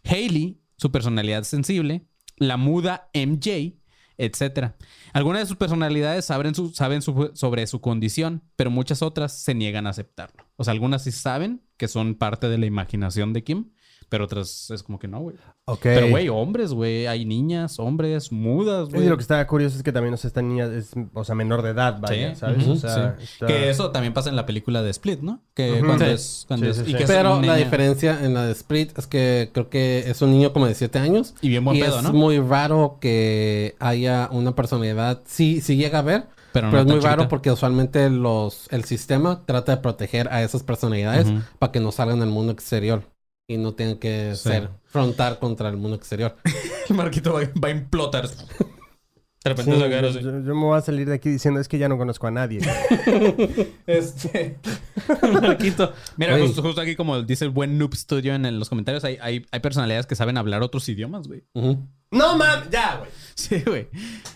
[0.05, 2.07] Hailey, su personalidad sensible.
[2.37, 3.75] La muda MJ,
[4.19, 4.73] etc.
[5.13, 9.87] Algunas de sus personalidades saben, su- saben sobre su condición, pero muchas otras se niegan
[9.87, 10.45] a aceptarlo.
[10.57, 13.71] O sea, algunas sí saben que son parte de la imaginación de Kim,
[14.09, 15.37] pero otras es como que no, güey.
[15.65, 15.81] Ok.
[15.83, 17.07] Pero, güey, hombres, güey.
[17.09, 19.09] Hay niñas, hombres, mudas, Y güey.
[19.09, 21.63] lo que está curioso es que también, o sea, esta niña es, o sea, menor
[21.63, 22.67] de edad, vaya, Sí, ¿sabes?
[22.69, 23.25] o sea, sí.
[23.25, 25.41] está- Que eso también pasa en la película de Split, ¿no?
[25.55, 26.11] Que cuando Sí.
[26.13, 26.45] es...
[26.47, 26.95] Cuando Sí, es sí, y sí.
[26.95, 30.23] que es Pero una la diferencia en la de Split es que creo que es
[30.23, 31.35] un niño como de 7 años.
[31.41, 32.13] Y bien buen y pedo, es ¿no?
[32.13, 35.23] muy raro que haya una personalidad.
[35.27, 38.69] Sí, sí llega a ver, Pero pero, no es tan muy raro porque usualmente los,
[38.71, 41.27] el sistema trata de proteger a esas personalidades
[41.59, 43.03] para que no salgan al mundo exterior
[43.49, 44.43] y no tengan que Sí.
[44.49, 46.37] ser frontar contra el mundo exterior.
[46.89, 48.29] El Marquito va, va a implotar.
[48.29, 50.21] De repente Sí, yo, así.
[50.23, 52.33] yo- yo me voy a salir de aquí diciendo es que ya no conozco a
[52.33, 52.59] nadie.
[53.87, 54.59] Este...
[55.41, 55.93] Marquito.
[56.17, 59.19] Mira, justo, justo aquí, como dice el buen Noob Studio en el- los comentarios, hay,
[59.21, 61.45] hay, hay personalidades que saben hablar otros idiomas, güey.
[61.55, 63.11] no, mames, ya, güey.
[63.37, 63.89] Sí, güey.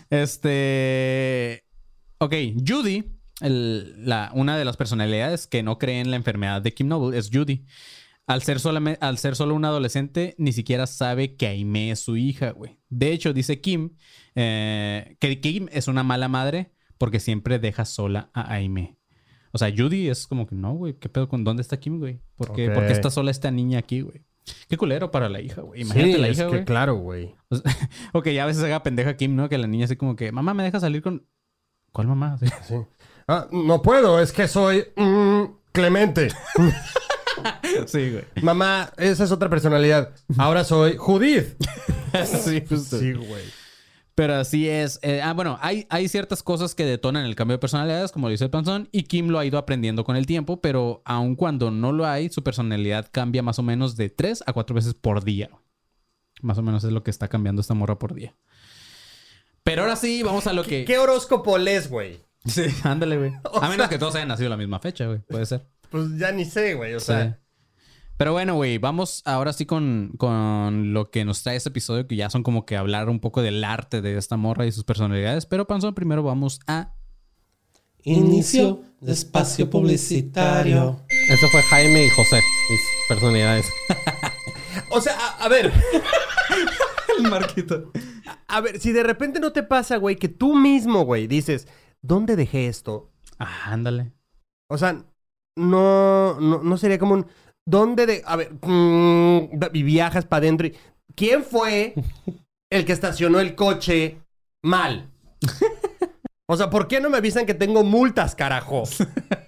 [0.09, 1.65] Este.
[2.19, 2.33] Ok,
[2.65, 3.03] Judy,
[3.41, 7.17] el- la, una de las personalidades que no cree en la enfermedad de Kim Noble
[7.17, 7.65] es Judy.
[8.31, 12.17] Al ser, solame- al ser solo una adolescente, ni siquiera sabe que Aime es su
[12.17, 12.77] hija, güey.
[12.89, 13.91] De hecho, dice Kim
[14.35, 18.97] eh, que Kim es una mala madre porque siempre deja sola a Aime.
[19.51, 20.93] O sea, Judy es como que no, güey.
[20.93, 22.21] ¿Qué pedo con dónde está Kim, güey?
[22.37, 22.91] ¿Por qué, por qué Ok.
[22.91, 24.21] está sola esta niña aquí, güey?
[24.69, 25.81] Qué culero para la hija, güey.
[25.81, 26.65] Imagínate Sí, la es hija, que güey.
[26.65, 27.35] claro, güey.
[27.49, 27.63] O sea,
[28.13, 29.49] ok, ya a veces haga pendeja Kim, ¿no?
[29.49, 31.27] Que la niña así como que, mamá, ¿me deja salir con.
[31.91, 32.37] ¿Cuál mamá?
[32.37, 32.45] Sí.
[32.67, 32.75] Sí.
[33.27, 36.29] Ah, no puedo, es que soy mm, Clemente.
[37.87, 38.23] Sí, güey.
[38.41, 40.11] Mamá, esa es otra personalidad.
[40.37, 41.55] Ahora soy Judith.
[42.25, 42.99] sí, justo.
[42.99, 43.43] Sí, güey.
[44.15, 44.99] Pero así es.
[45.03, 48.31] Eh, ah, bueno, hay, hay ciertas cosas que detonan el cambio de personalidades, como lo
[48.31, 51.71] dice el panzón, y Kim lo ha ido aprendiendo con el tiempo, pero aun cuando
[51.71, 55.23] no lo hay, su personalidad cambia más o menos de 3 a 4 veces por
[55.23, 55.49] día.
[56.41, 58.35] Más o menos es lo que está cambiando esta morra por día.
[59.63, 60.85] Pero ahora sí, vamos a lo que...
[60.85, 62.19] ¿Qué horóscopo lees, güey?
[62.45, 63.31] Sí, ándale, güey.
[63.51, 65.19] O A menos sea- que todos hayan nacido la misma fecha, güey.
[65.19, 65.65] Puede ser.
[65.91, 66.95] Pues ya ni sé, güey.
[66.95, 67.37] O sea.
[68.17, 72.15] Pero bueno, güey, vamos ahora sí con, con lo que nos trae este episodio, que
[72.15, 75.45] ya son como que hablar un poco del arte de esta morra y sus personalidades.
[75.45, 76.93] Pero, Panzón, primero vamos a...
[78.03, 81.03] Inicio de espacio publicitario.
[81.29, 83.67] Eso fue Jaime y José, mis personalidades.
[84.91, 85.71] o sea, a, a ver,
[87.17, 87.91] El marquito.
[88.47, 91.67] a ver, si de repente no te pasa, güey, que tú mismo, güey, dices,
[92.01, 93.11] ¿dónde dejé esto?
[93.39, 94.11] Ah, ándale.
[94.67, 95.05] O sea,
[95.55, 97.25] no, no, no sería como un,
[97.65, 100.75] ¿dónde de, a ver, mm, y viajas para adentro y,
[101.15, 101.93] ¿quién fue
[102.69, 104.21] el que estacionó el coche
[104.63, 105.09] mal?
[106.51, 108.83] O sea, ¿por qué no me avisan que tengo multas, carajo?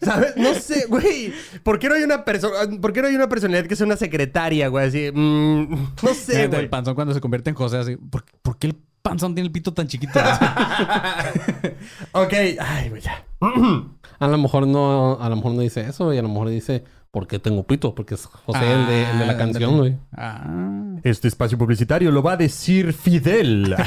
[0.01, 0.37] ¿Sabes?
[0.37, 1.33] No sé, güey.
[1.61, 3.97] ¿Por qué no hay una persona, por qué no hay una personalidad que sea una
[3.97, 4.87] secretaria, güey?
[4.87, 5.69] Así, mm,
[6.01, 6.61] no sé, güey.
[6.61, 7.97] el panzón cuando se convierte en José así.
[7.97, 10.17] ¿Por, por qué el panzón tiene el pito tan chiquito?
[12.13, 13.25] ok, ay, güey, ya.
[14.23, 16.83] A lo mejor no, a lo mejor no dice eso y a lo mejor dice,
[17.11, 17.93] ¿por qué tengo pito?
[17.93, 19.97] Porque es José el, de, el de la Ah, canción, güey.
[20.15, 20.95] Ah.
[21.03, 23.75] Este espacio publicitario lo va a decir Fidel.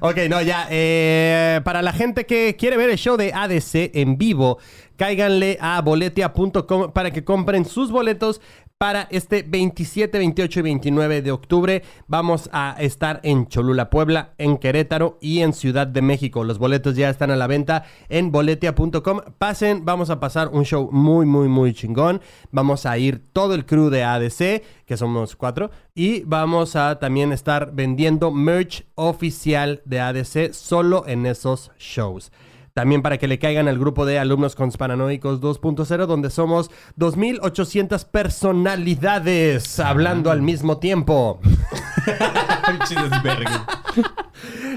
[0.00, 0.66] ok, no, ya.
[0.70, 4.58] eh, para la gente que quiere ver el show de ADC en vivo,
[4.96, 8.40] cáiganle a boletia.com para que compren sus boletos
[8.78, 11.82] para este 27, 28 y 29 de octubre.
[12.06, 16.44] Vamos a estar en Cholula, Puebla, en Querétaro y en Ciudad de México.
[16.44, 19.20] Los boletos ya están a la venta en boletia.com.
[19.36, 22.20] Pasen, vamos a pasar un show muy, muy, muy chingón.
[22.52, 27.32] Vamos a ir todo el crew de ADC, que somos cuatro, y vamos a también
[27.32, 32.30] estar vendiendo merch oficial de ADC solo en esos shows.
[32.78, 39.80] También para que le caigan al grupo de alumnos conspiranoicos 2.0, donde somos 2.800 personalidades
[39.80, 41.40] hablando al mismo tiempo.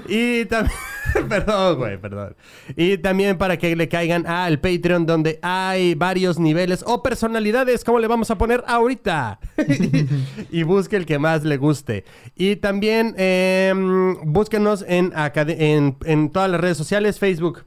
[0.08, 0.76] Y también...
[1.30, 2.36] perdón, güey, perdón.
[2.76, 8.00] Y también para que le caigan al Patreon, donde hay varios niveles o personalidades, como
[8.00, 9.40] le vamos a poner ahorita.
[10.52, 12.06] y busque el que más le guste.
[12.36, 13.72] Y también eh,
[14.24, 17.66] búsquenos en, acad- en, en todas las redes sociales, Facebook,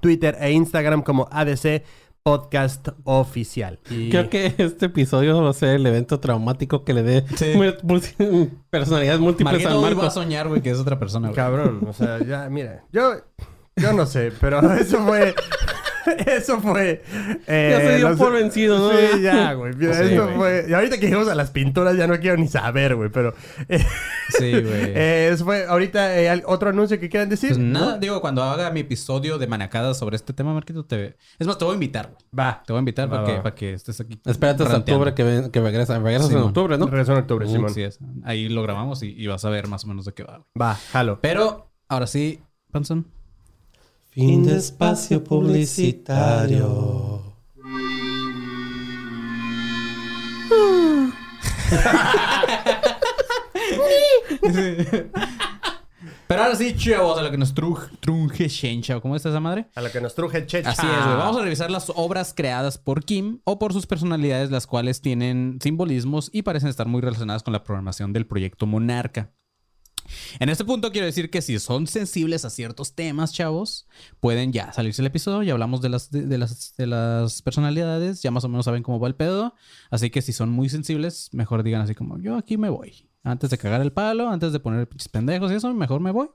[0.00, 1.82] Twitter e Instagram como ADC
[2.22, 3.78] Podcast Oficial.
[3.90, 7.52] Y- Creo que este episodio va a ser el evento traumático que le dé Sí.
[8.70, 10.10] personalidades múltiples Marquito al hoy va a Marco.
[10.10, 11.36] soñar, güey, que es otra persona, güey.
[11.36, 13.14] Cabrón, o sea, ya, mira, yo,
[13.76, 15.34] yo no sé, pero eso fue,
[16.26, 17.02] eso fue.
[17.46, 18.90] eh, Ya se dio no por sé- vencido, ¿no?
[18.98, 19.72] Sí, ya, güey.
[19.78, 20.36] Sí, esto güey.
[20.36, 20.66] fue.
[20.68, 23.34] Y ahorita que llegamos a las pinturas ya no quiero ni saber, güey, pero.
[23.68, 23.84] eh,
[24.38, 24.64] Sí, güey.
[24.94, 27.50] eh, eso fue ahorita eh, otro anuncio que quieran decir.
[27.50, 27.98] Pues nada, ¿No?
[27.98, 31.16] digo, cuando haga mi episodio de manacadas sobre este tema, Marquito, te...
[31.38, 32.18] Es más, te voy a invitar, güey.
[32.46, 32.62] Va.
[32.66, 33.42] Te voy a invitar Va, para, que, va.
[33.42, 34.20] para que estés aquí.
[34.24, 35.98] Espérate hasta octubre que, ven- que regresa.
[35.98, 36.86] Regresas en octubre, ¿no?
[36.86, 37.70] Regreso en octubre, Uh, Simón.
[37.74, 37.98] sí es.
[38.24, 40.38] Ahí lo grabamos y, y vas a ver más o menos de qué va.
[40.38, 40.46] güey.
[40.60, 41.18] Va, jalo.
[41.20, 42.40] Pero, ahora sí,
[42.72, 43.06] Panson.
[44.14, 47.22] Fin de espacio publicitario.
[56.26, 58.98] Pero ahora sí, chavos, a lo que nos truj- trunje Shencha.
[59.00, 59.66] ¿Cómo está esa madre?
[59.74, 60.70] A lo que nos truje Checha.
[60.70, 61.16] Así es, güey.
[61.16, 65.58] Vamos a revisar las obras creadas por Kim o por sus personalidades, las cuales tienen
[65.62, 69.32] simbolismos y parecen estar muy relacionadas con la programación del proyecto Monarca.
[70.38, 73.86] En este punto quiero decir que si son sensibles a ciertos temas, chavos,
[74.20, 75.42] pueden ya salirse el episodio.
[75.42, 78.82] Ya hablamos de las, de, de las, de las personalidades, ya más o menos saben
[78.82, 79.54] cómo va el pedo.
[79.90, 83.08] Así que si son muy sensibles, mejor digan así como, yo aquí me voy.
[83.22, 86.28] Antes de cagar el palo, antes de poner pinches pendejos y eso, mejor me voy.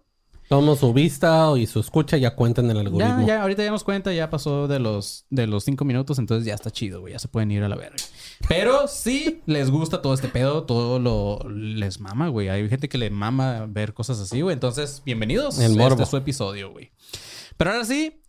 [0.47, 3.27] Tomamos su vista y su escucha ya cuentan el Ya, algoritmo.
[3.27, 6.55] ya, ahorita ya nos cuenta, ya pasó de los, de los cinco minutos, entonces ya
[6.55, 7.13] está chido, güey.
[7.13, 7.97] Ya se pueden ir a la verga.
[8.47, 12.49] Pero si les gusta todo este pedo, todo lo les mama, güey.
[12.49, 14.53] Hay gente que le mama ver cosas así, güey.
[14.53, 15.59] Entonces, bienvenidos.
[15.59, 15.89] El morbo.
[15.93, 16.91] Este es su episodio, güey.
[17.57, 18.21] Pero ahora sí,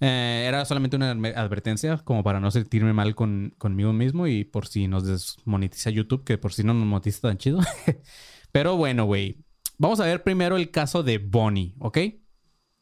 [0.00, 4.44] eh, era solamente una adver- advertencia como para no sentirme mal con, conmigo mismo y
[4.44, 7.60] por si nos desmonetiza YouTube, que por si no nos monetiza tan chido.
[8.52, 9.38] Pero bueno, güey.
[9.78, 11.98] Vamos a ver primero el caso de Bonnie, ¿ok?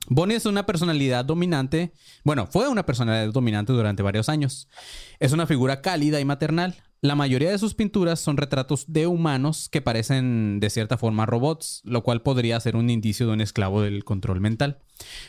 [0.09, 1.93] Bonnie es una personalidad dominante,
[2.25, 4.69] bueno, fue una personalidad dominante durante varios años.
[5.21, 6.75] Es una figura cálida y maternal.
[7.03, 11.81] La mayoría de sus pinturas son retratos de humanos que parecen de cierta forma robots,
[11.85, 14.81] lo cual podría ser un indicio de un esclavo del control mental.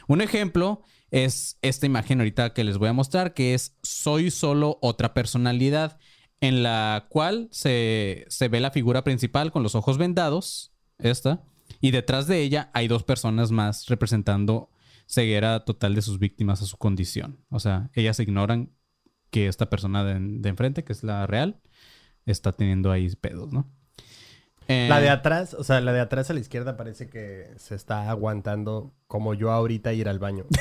[0.08, 0.82] Un ejemplo
[1.12, 6.00] es esta imagen ahorita que les voy a mostrar, que es Soy solo otra personalidad,
[6.40, 11.44] en la cual se, se ve la figura principal con los ojos vendados, esta,
[11.82, 14.70] y detrás de ella hay dos personas más representando
[15.08, 17.44] ceguera total de sus víctimas a su condición.
[17.50, 18.72] O sea, ellas ignoran
[19.30, 21.60] que esta persona de, de enfrente, que es la real,
[22.26, 23.70] está teniendo ahí pedos, ¿no?
[24.67, 27.76] Eh, La de atrás, o sea, la de atrás a la izquierda parece que se
[27.76, 30.46] está aguantando como yo ahorita ir al baño.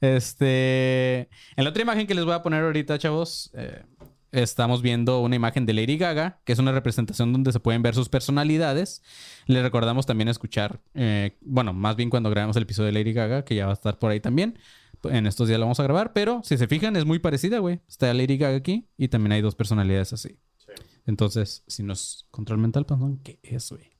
[0.00, 1.28] Este.
[1.56, 3.82] En la otra imagen que les voy a poner ahorita, chavos, eh,
[4.42, 7.94] estamos viendo una imagen de Lady Gaga, que es una representación donde se pueden ver
[7.94, 9.02] sus personalidades.
[9.46, 13.44] Les recordamos también escuchar, eh, bueno, más bien cuando grabemos el episodio de Lady Gaga,
[13.44, 14.58] que ya va a estar por ahí también.
[15.04, 17.80] En estos días lo vamos a grabar, pero si se fijan, es muy parecida, güey.
[17.88, 20.38] Está Lady Gaga aquí y también hay dos personalidades así.
[21.06, 23.18] Entonces, si no es control mental, pues, ¿no?
[23.22, 23.95] ¿qué es, güey?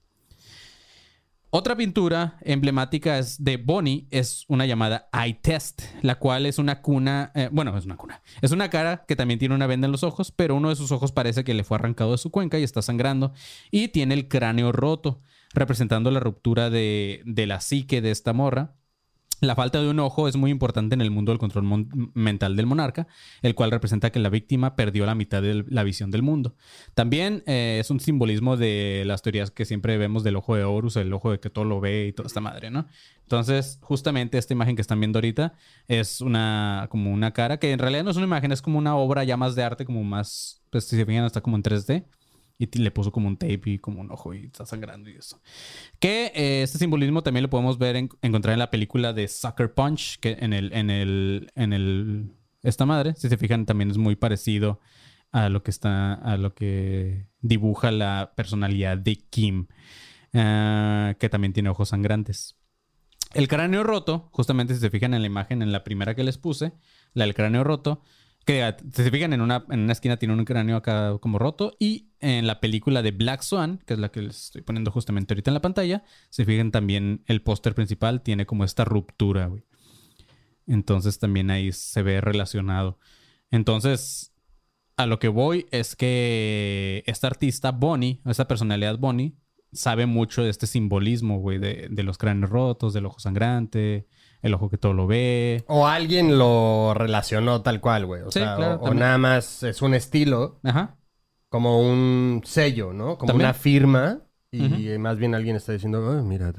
[1.59, 6.83] Otra pintura emblemática es de Bonnie, es una llamada Eye Test, la cual es una
[6.83, 9.93] cuna, eh, bueno, es una cuna, es una cara que también tiene una venda en
[9.93, 12.59] los ojos, pero uno de sus ojos parece que le fue arrancado de su cuenca
[12.59, 13.33] y está sangrando,
[13.71, 15.23] y tiene el cráneo roto,
[15.55, 18.75] representando la ruptura de, de la psique de esta morra.
[19.41, 22.65] La falta de un ojo es muy importante en el mundo del control mental del
[22.65, 23.07] monarca,
[23.43, 26.55] el cual representa que la víctima perdió la mitad de la visión del mundo.
[26.95, 30.97] También eh, es un simbolismo de las teorías que siempre vemos del ojo de Horus,
[30.97, 32.87] el ojo de que todo lo ve y toda esta madre, ¿no?
[33.23, 35.53] Entonces, justamente esta imagen que están viendo ahorita
[35.87, 38.97] es una como una cara que en realidad no es una imagen, es como una
[38.97, 42.05] obra ya más de arte, como más, pues si se fijan, está como en 3D.
[42.59, 45.41] Y le puso como un tape y como un ojo y está sangrando y eso.
[45.99, 49.75] Que eh, este simbolismo también lo podemos ver, en- encontrar en la película de Sucker
[49.75, 53.99] Punch, que en el, en el, en el, esta madre, si se fijan, también es
[53.99, 54.81] muy parecido
[55.33, 59.67] a lo que está, a lo que dibuja la personalidad de Kim,
[60.33, 62.57] ah, que también tiene ojos sangrantes.
[63.35, 66.39] El cráneo roto, justamente si se fijan en la imagen, en la primera que les
[66.39, 66.73] puse,
[67.13, 68.03] la del cráneo roto,
[68.47, 71.75] que ah, se fijan en una, en una esquina tiene un cráneo acá como roto,
[71.81, 75.35] y en la película de Black Swan, que es la que les estoy poniendo justamente
[75.35, 79.65] ahorita en la pantalla, se fijan también el póster principal tiene como esta ruptura, güey.
[80.67, 82.99] Entonces también ahí se ve relacionado.
[83.51, 84.33] Entonces,
[84.97, 89.35] a lo que voy es que esta artista Bonnie, esta personalidad Bonnie,
[89.73, 94.07] sabe mucho de este simbolismo, güey, de, de los cráneos rotos, del ojo sangrante,
[94.43, 95.65] el ojo que todo lo ve.
[95.69, 98.23] O alguien lo relacionó tal cual, güey.
[98.23, 100.97] O Sí, sea, claro, o- nada más es un estilo, Ajá.
[101.49, 103.19] como un sello, ¿no?
[103.19, 103.47] Como También.
[103.51, 104.21] una firma.
[104.53, 106.53] Y más bien alguien está diciendo, "Ah, mira,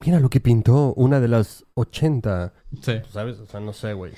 [0.00, 2.54] mira lo que pintó una de las 80.
[2.80, 2.94] Sí.
[3.10, 3.38] ¿Sabes?
[3.38, 4.12] O sea, no sé, güey.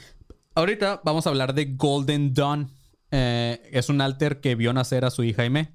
[0.55, 2.70] Ahorita vamos a hablar de Golden Dawn.
[3.11, 5.74] Eh, es un alter que vio nacer a su hija Aimee.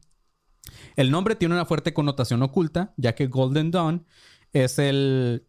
[0.96, 4.06] El nombre tiene una fuerte connotación oculta, ya que Golden Dawn
[4.54, 5.46] es el,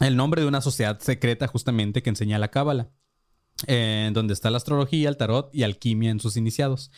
[0.00, 2.90] el nombre de una sociedad secreta justamente que enseña la cábala.
[3.68, 6.90] eh, donde está la astrología, el tarot y alquimia en sus iniciados.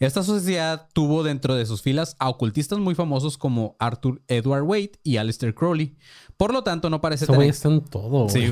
[0.00, 4.98] Esta sociedad tuvo dentro de sus filas a ocultistas muy famosos como Arthur Edward Waite
[5.02, 5.96] y Aleister Crowley.
[6.36, 7.36] Por lo tanto, no parece tan
[7.90, 8.50] todo, Sí.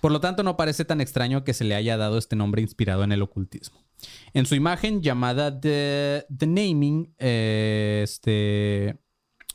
[0.00, 3.02] Por lo tanto, no parece tan extraño que se le haya dado este nombre inspirado
[3.04, 3.84] en el ocultismo.
[4.32, 8.98] En su imagen llamada The, The Naming, eh, este...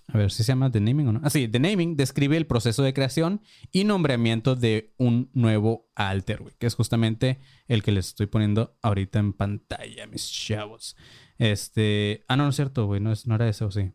[0.07, 1.21] A ver si se llama The Naming o no.
[1.23, 3.41] Ah, sí, The Naming describe el proceso de creación
[3.71, 8.77] y nombramiento de un nuevo alter, güey, que es justamente el que les estoy poniendo
[8.81, 10.95] ahorita en pantalla, mis chavos.
[11.37, 12.23] Este...
[12.27, 13.91] Ah, no, no es cierto, güey, no, es, no era ese o sí.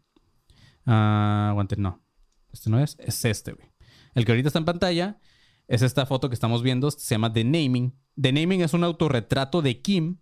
[0.84, 2.04] Ah, aguante, no.
[2.52, 3.68] Este no es, es este, güey.
[4.14, 5.20] El que ahorita está en pantalla
[5.68, 7.96] es esta foto que estamos viendo, se llama The Naming.
[8.20, 10.18] The Naming es un autorretrato de Kim,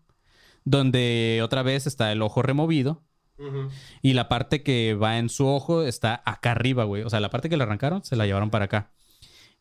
[0.65, 3.08] donde otra vez está el ojo removido.
[4.03, 7.03] Y la parte que va en su ojo está acá arriba, güey.
[7.03, 8.93] O sea, la parte que le arrancaron se la llevaron para acá.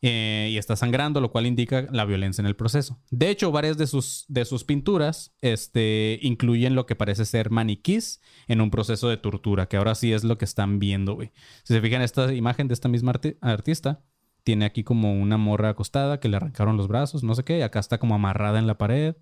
[0.00, 3.00] Eh, y está sangrando, lo cual indica la violencia en el proceso.
[3.10, 8.20] De hecho, varias de sus, de sus pinturas este, incluyen lo que parece ser maniquís
[8.46, 11.32] en un proceso de tortura, que ahora sí es lo que están viendo, güey.
[11.64, 14.04] Si se fijan, esta imagen de esta misma arti- artista
[14.44, 17.80] tiene aquí como una morra acostada que le arrancaron los brazos, no sé qué, acá
[17.80, 19.16] está como amarrada en la pared.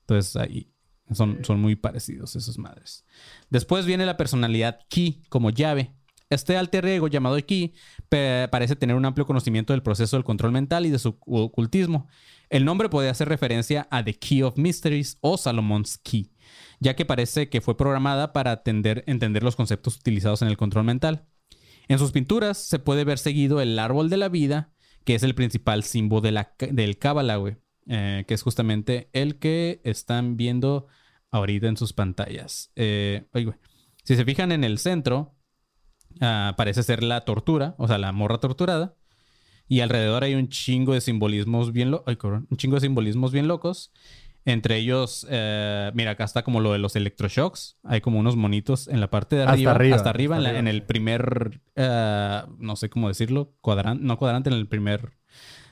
[0.00, 0.72] Entonces ahí
[1.12, 3.04] son, son muy parecidos esas madres.
[3.50, 5.94] Después viene la personalidad Ki como llave.
[6.28, 7.74] Este alter ego llamado Ki
[8.08, 12.08] parece tener un amplio conocimiento del proceso del control mental y de su ocultismo.
[12.50, 16.32] El nombre podría hacer referencia a The Key of Mysteries o Salomon's Key,
[16.80, 21.26] ya que parece que fue programada para entender los conceptos utilizados en el control mental.
[21.88, 24.72] En sus pinturas se puede ver seguido el árbol de la vida,
[25.04, 27.40] que es el principal símbolo de la, del Cábala.
[27.88, 30.86] Eh, que es justamente el que están viendo
[31.30, 32.70] ahorita en sus pantallas.
[32.76, 33.24] Eh.
[34.04, 35.34] Si se fijan en el centro,
[36.20, 38.94] ah, parece ser la tortura, o sea, la morra torturada.
[39.68, 43.32] Y alrededor hay un chingo de simbolismos bien lo- ay, cabrón, un chingo de simbolismos
[43.32, 43.92] bien locos.
[44.44, 47.78] Entre ellos, eh, mira, acá está como lo de los electroshocks.
[47.82, 49.70] Hay como unos monitos en la parte de Hasta arriba.
[49.72, 51.60] arriba, Hasta arriba, en, hasta la- arriba, en el primer,
[52.58, 55.14] no sé cómo decirlo, cuadrante, no cuadrante, en el primer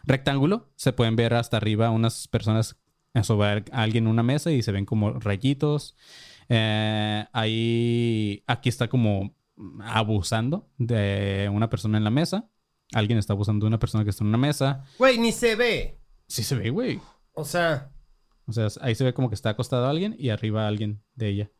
[0.06, 0.70] rectángulo.
[0.76, 2.76] Se pueden ver hasta arriba unas personas
[3.22, 5.96] sobre a alguien en una mesa y se ven como rayitos.
[6.48, 9.36] Eh, ahí, aquí está como
[9.80, 12.50] abusando de una persona en la mesa.
[12.92, 14.84] Alguien está abusando de una persona que está en una mesa.
[14.98, 16.00] Güey, ni se ve.
[16.26, 17.00] Sí se ve, güey.
[17.32, 17.90] O sea,
[18.46, 21.50] O sea, ahí se ve como que está acostado alguien y arriba alguien de ella.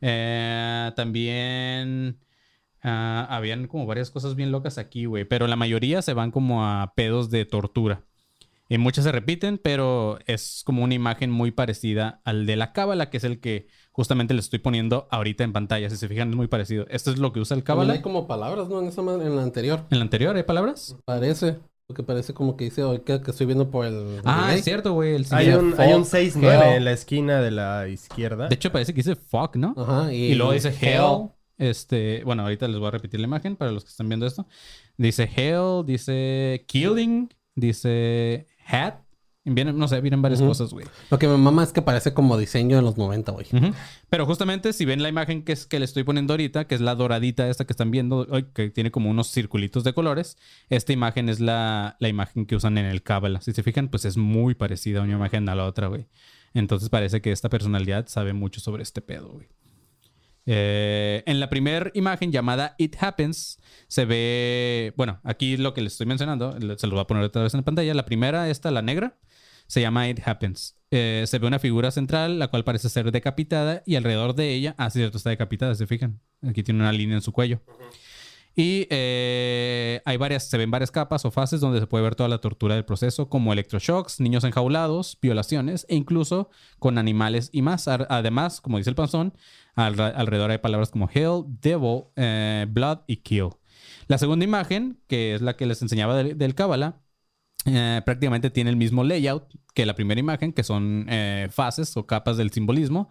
[0.00, 2.18] Eh, también
[2.86, 5.24] ah, habían como varias cosas bien locas aquí, güey.
[5.26, 8.04] Pero la mayoría se van como a pedos de tortura.
[8.68, 13.10] Y muchas se repiten, pero es como una imagen muy parecida al de la cábala,
[13.10, 15.88] que es el que justamente le estoy poniendo ahorita en pantalla.
[15.88, 16.84] Si se fijan, es muy parecido.
[16.88, 17.92] Esto es lo que usa el cábala.
[17.92, 18.80] hay como palabras, ¿no?
[18.80, 19.84] En, esa, en la anterior.
[19.90, 20.96] ¿En la anterior hay palabras?
[21.04, 21.58] Parece.
[21.86, 24.20] Porque parece como que dice hoy que, que estoy viendo por el.
[24.24, 24.58] Ah, delay.
[24.58, 25.14] es cierto, güey.
[25.14, 26.76] El hay un, hay un Fuck, 6-9 hell.
[26.78, 28.48] en la esquina de la izquierda.
[28.48, 29.72] De hecho, parece que dice fuck, ¿no?
[29.76, 30.12] Ajá.
[30.12, 31.28] Y, Y luego dice Hell.
[31.58, 34.46] Este, bueno, ahorita les voy a repetir la imagen para los que están viendo esto.
[34.96, 39.06] Dice Hell, dice Killing, dice Hat.
[39.48, 40.86] Vienen, no sé, vienen varias cosas, güey.
[41.08, 43.46] Lo que me mama es que parece como diseño de los 90, güey.
[44.10, 46.80] Pero justamente si ven la imagen que es que le estoy poniendo ahorita, que es
[46.80, 50.36] la doradita esta que están viendo, que tiene como unos circulitos de colores,
[50.68, 53.40] esta imagen es la, la imagen que usan en el Kabbalah.
[53.40, 56.08] Si se fijan, pues es muy parecida una imagen a la otra, güey.
[56.52, 59.46] Entonces parece que esta personalidad sabe mucho sobre este pedo, güey.
[60.46, 65.94] Eh, en la primera imagen llamada It Happens se ve, bueno, aquí lo que les
[65.94, 67.94] estoy mencionando, se lo voy a poner otra vez en la pantalla.
[67.94, 69.18] La primera, esta, la negra,
[69.66, 70.76] se llama It Happens.
[70.90, 74.74] Eh, se ve una figura central, la cual parece ser decapitada, y alrededor de ella,
[74.78, 76.20] ah, cierto, está decapitada, se fijan.
[76.42, 77.60] Aquí tiene una línea en su cuello.
[78.58, 82.30] Y eh, hay varias, se ven varias capas o fases donde se puede ver toda
[82.30, 86.48] la tortura del proceso, como electroshocks, niños enjaulados, violaciones e incluso
[86.78, 87.86] con animales y más.
[87.86, 89.34] Además, como dice el panzón,
[89.74, 93.50] al- alrededor hay palabras como hell, devil, eh, blood y kill.
[94.08, 97.02] La segunda imagen, que es la que les enseñaba del, del Kabbalah,
[97.66, 101.06] eh, prácticamente tiene el mismo layout que la primera imagen, que son
[101.50, 103.10] fases o capas del simbolismo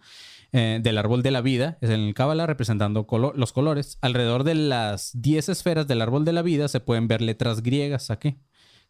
[0.56, 3.98] eh, del árbol de la vida, es en el Kabbalah representando colo- los colores.
[4.00, 8.10] Alrededor de las 10 esferas del árbol de la vida se pueden ver letras griegas
[8.10, 8.38] aquí,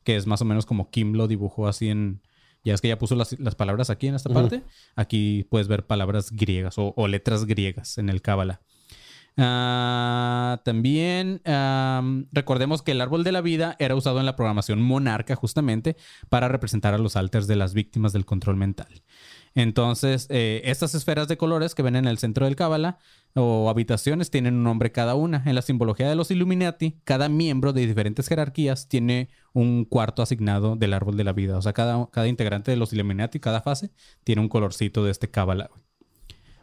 [0.05, 2.23] que es más o menos como Kim lo dibujó así en...
[2.65, 4.63] Ya es que ya puso las, las palabras aquí en esta parte.
[4.97, 8.61] Aquí puedes ver palabras griegas o, o letras griegas en el Kabbalah.
[9.39, 14.81] Ah, también am, recordemos que el árbol de la vida era usado en la programación
[14.81, 15.97] monarca justamente
[16.29, 19.03] para representar a los alters de las víctimas del control mental.
[19.57, 22.99] Entonces, eh, estas esferas de colores que ven en el centro del Cábala
[23.35, 25.43] o habitaciones tienen un nombre cada una.
[25.47, 30.77] En la simbología de los Illuminati, cada miembro de diferentes jerarquías tiene un cuarto asignado
[30.77, 31.57] del árbol de la vida.
[31.57, 33.91] O sea, cada, cada integrante de los Illuminati, cada fase,
[34.25, 35.71] tiene un colorcito de este Cábala.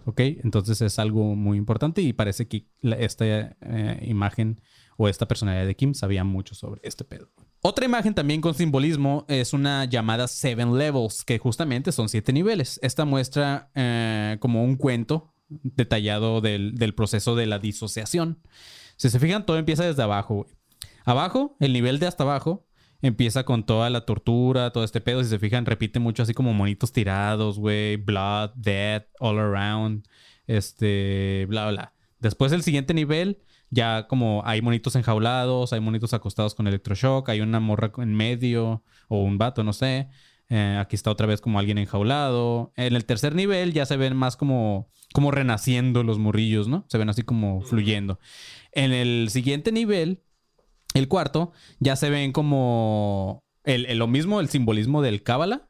[0.06, 0.20] ¿Ok?
[0.20, 4.62] Entonces es algo muy importante y parece que esta eh, imagen
[4.98, 7.30] o esta personalidad de Kim sabía mucho sobre este pedo.
[7.62, 12.80] Otra imagen también con simbolismo es una llamada Seven Levels, que justamente son siete niveles.
[12.84, 18.42] Esta muestra eh, como un cuento detallado del, del proceso de la disociación.
[18.98, 20.46] Si se fijan, todo empieza desde abajo.
[21.06, 22.66] Abajo, el nivel de hasta abajo,
[23.04, 25.22] empieza con toda la tortura, todo este pedo.
[25.22, 27.98] Si se fijan, repite mucho así como monitos tirados, güey.
[27.98, 30.08] Blood, death, all around.
[30.48, 31.94] Este, bla, bla.
[32.20, 37.42] Después el siguiente nivel, ya como hay monitos enjaulados, hay monitos acostados con electroshock, hay
[37.42, 40.08] una morra en medio o un vato, no sé.
[40.50, 42.72] Eh, aquí está otra vez como alguien enjaulado.
[42.78, 46.86] En el tercer nivel ya se ven más como, como renaciendo los morrillos, ¿no?
[46.88, 48.20] Se ven así como fluyendo.
[48.72, 50.22] En el siguiente nivel,
[50.94, 55.70] el cuarto, ya se ven como el, el- lo mismo, el simbolismo del Cábala.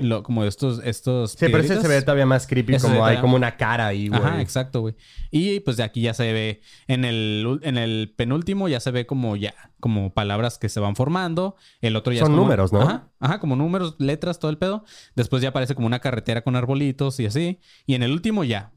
[0.00, 3.36] Lo- como estos, estos Sí, pero ese se ve todavía más creepy, como hay como
[3.36, 4.18] una cara ahí, güey.
[4.22, 4.94] Ajá, exacto, güey.
[5.30, 9.04] Y pues de aquí ya se ve, en el, en el penúltimo ya se ve
[9.04, 11.56] como ya, como palabras que se van formando.
[11.82, 12.80] El otro ya Son es como- números, ¿no?
[12.80, 14.82] Ajá, ajá, como números, letras, todo el pedo.
[15.14, 17.60] Después ya aparece como una carretera con arbolitos y así.
[17.84, 18.72] Y en el último ya,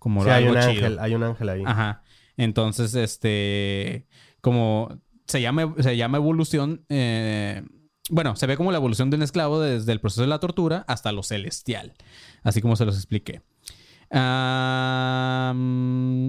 [0.00, 0.68] como Sí, hay un chido.
[0.68, 1.62] ángel, hay un ángel ahí.
[1.64, 2.02] Ajá.
[2.36, 4.08] Entonces, este,
[4.40, 7.62] como se llama, se llama evolución, eh,
[8.10, 10.84] bueno, se ve como la evolución de un esclavo desde el proceso de la tortura
[10.88, 11.94] hasta lo celestial,
[12.42, 13.42] así como se los expliqué.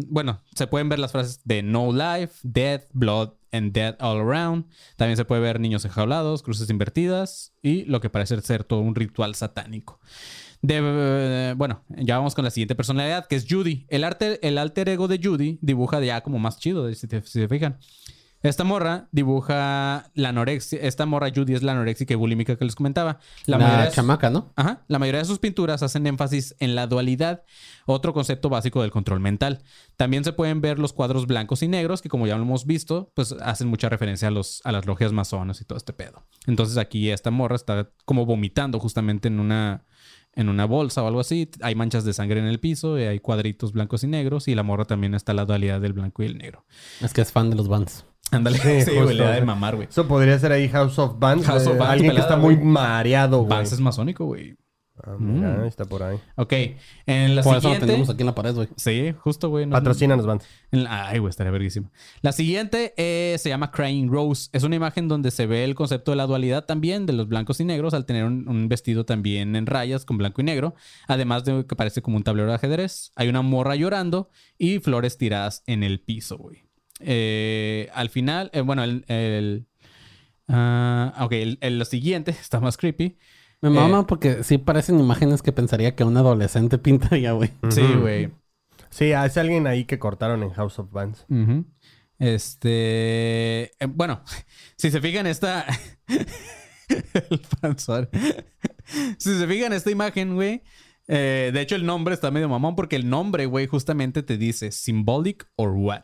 [0.07, 4.65] Bueno, se pueden ver las frases de no life, death, blood and death all around.
[4.95, 8.95] También se puede ver niños enjaulados, cruces invertidas y lo que parece ser todo un
[8.95, 9.99] ritual satánico.
[10.61, 13.85] De- bueno, ya vamos con la siguiente personalidad, que es Judy.
[13.89, 17.39] El, arte, el alter ego de Judy dibuja ya como más chido, si, te- si
[17.41, 17.77] se fijan.
[18.49, 20.79] Esta morra dibuja la anorexia.
[20.81, 23.19] Esta morra Judy es la anorexia y bulímica que les comentaba.
[23.45, 24.53] La, mayoría chamaca, ¿no?
[24.55, 24.83] Ajá.
[24.87, 27.43] La mayoría de sus pinturas hacen énfasis en la dualidad,
[27.85, 29.63] otro concepto básico del control mental.
[29.97, 33.11] También se pueden ver los cuadros blancos y negros, que como ya lo hemos visto,
[33.15, 36.23] pues hacen mucha referencia a, los, a las logias masonas y todo este pedo.
[36.45, 39.85] Entonces aquí esta morra está como vomitando justamente en una,
[40.33, 41.49] en una bolsa o algo así.
[41.61, 44.63] Hay manchas de sangre en el piso, y hay cuadritos blancos y negros, y la
[44.63, 46.65] morra también está la dualidad del blanco y el negro.
[47.01, 48.05] Es que es fan de los bands.
[48.31, 49.13] Ándale, Sí, sí, güey, justo.
[49.13, 49.87] le da de mamar, güey.
[49.87, 51.45] Eso podría ser ahí House of Bands.
[51.45, 52.65] House of Bands, alguien que pelada, está muy güey.
[52.67, 53.49] mareado, güey.
[53.49, 54.55] Vance es masónico, güey.
[55.03, 55.65] Ah, mira, Mm.
[55.65, 56.17] está por ahí.
[56.37, 56.53] Ok.
[57.05, 57.85] En la Por eso lo siguiente...
[57.85, 58.69] tenemos aquí en la pared, güey.
[58.77, 59.65] Sí, justo, güey.
[59.65, 60.45] no- Patrocínanos, Bands.
[60.71, 61.91] La- Ay, güey, estaría verguísima.
[62.21, 64.49] La siguiente eh, se llama Crying Rose.
[64.53, 67.59] Es una imagen donde se ve el concepto de la dualidad también de los blancos
[67.59, 70.75] y negros al tener un, un vestido también en rayas con blanco y negro.
[71.09, 73.11] Además de que parece como un tablero de ajedrez.
[73.17, 76.64] Hay una morra llorando y flores tiradas en el piso, güey.
[76.99, 79.03] Eh, al final, eh, bueno, el...
[79.07, 79.65] el
[80.47, 83.17] ah, ok, el, el- lo siguiente está más creepy.
[83.61, 83.71] Me Eh.
[83.73, 87.51] mama porque sí parecen imágenes que pensaría que un adolescente pintaría, güey.
[87.69, 88.31] Sí, güey.
[88.89, 91.25] Sí, es alguien ahí que cortaron en House of Bands.
[92.17, 93.63] Este.
[93.79, 94.21] eh, bueno,
[94.77, 95.65] si se fijan esta.
[96.87, 98.09] el panzón.
[99.17, 100.61] si se fijan esta imagen, güey.
[101.07, 104.71] eh, de hecho, el nombre está medio mamón porque el nombre, güey, justamente te dice
[104.71, 106.03] symbolic or what.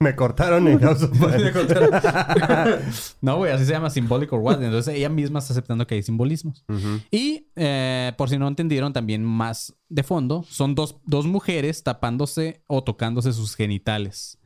[0.00, 1.10] Me cortaron en House of.
[3.20, 4.62] No, güey, así se llama symbolic or what.
[4.62, 6.64] Entonces ella misma está aceptando que hay simbolismos.
[7.10, 12.62] Y eh, por si no entendieron, también más de fondo, son dos, dos mujeres tapándose
[12.68, 14.38] o tocándose sus genitales,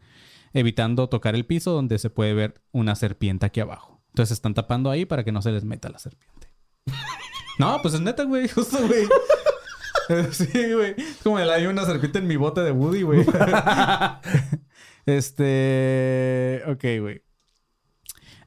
[0.54, 4.00] evitando tocar el piso donde se puede ver una serpiente aquí abajo.
[4.08, 6.48] Entonces están tapando ahí para que no se les meta la serpiente.
[7.58, 9.06] No, pues es neta, güey, justo, güey.
[10.32, 10.94] Sí, güey.
[10.96, 13.26] Es como el hay una serpiente en mi bote de Woody, güey.
[15.06, 16.62] Este.
[16.66, 17.22] Ok, güey.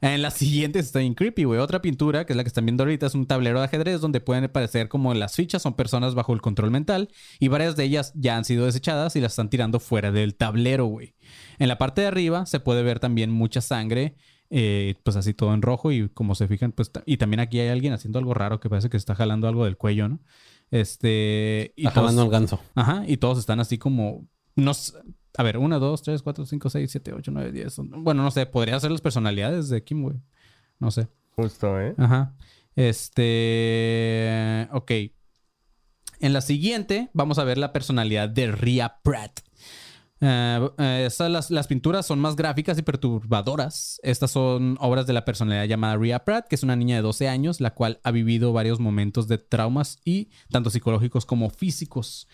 [0.02, 1.58] En la siguiente está bien creepy, güey.
[1.58, 4.20] Otra pintura, que es la que están viendo ahorita, es un tablero de ajedrez donde
[4.20, 7.08] pueden aparecer como las fichas son personas bajo el control mental
[7.40, 10.84] y varias de ellas ya han sido desechadas y las están tirando fuera del tablero,
[10.84, 11.14] güey.
[11.58, 14.16] En la parte de arriba se puede ver también mucha sangre,
[14.50, 17.68] eh, pues así todo en rojo y como se fijan, pues y también aquí hay
[17.68, 20.20] alguien haciendo algo raro que parece que está jalando algo del cuello, ¿no?
[20.70, 22.60] Este y Está todos- jalando el ganso.
[22.74, 24.28] Ajá, y todos están así como.
[24.56, 24.92] No s-
[25.36, 27.76] a ver, 1, 2, 3, 4, 5, 6, 7, 8, 9, 10.
[27.98, 30.16] Bueno, no sé, podría ser las personalidades de Kim, güey.
[30.78, 31.08] No sé.
[31.36, 31.94] Justo, ¿eh?
[31.98, 32.34] Ajá.
[32.74, 34.68] Este.
[34.72, 34.92] Ok.
[36.20, 39.40] En la siguiente, vamos a ver la personalidad de Ria Pratt.
[40.20, 44.00] Eh, eh, estas, las, las pinturas son más gráficas y perturbadoras.
[44.02, 47.28] Estas son obras de la personalidad llamada Ria Pratt, que es una niña de 12
[47.28, 52.28] años, la cual ha vivido varios momentos de traumas y tanto psicológicos como físicos.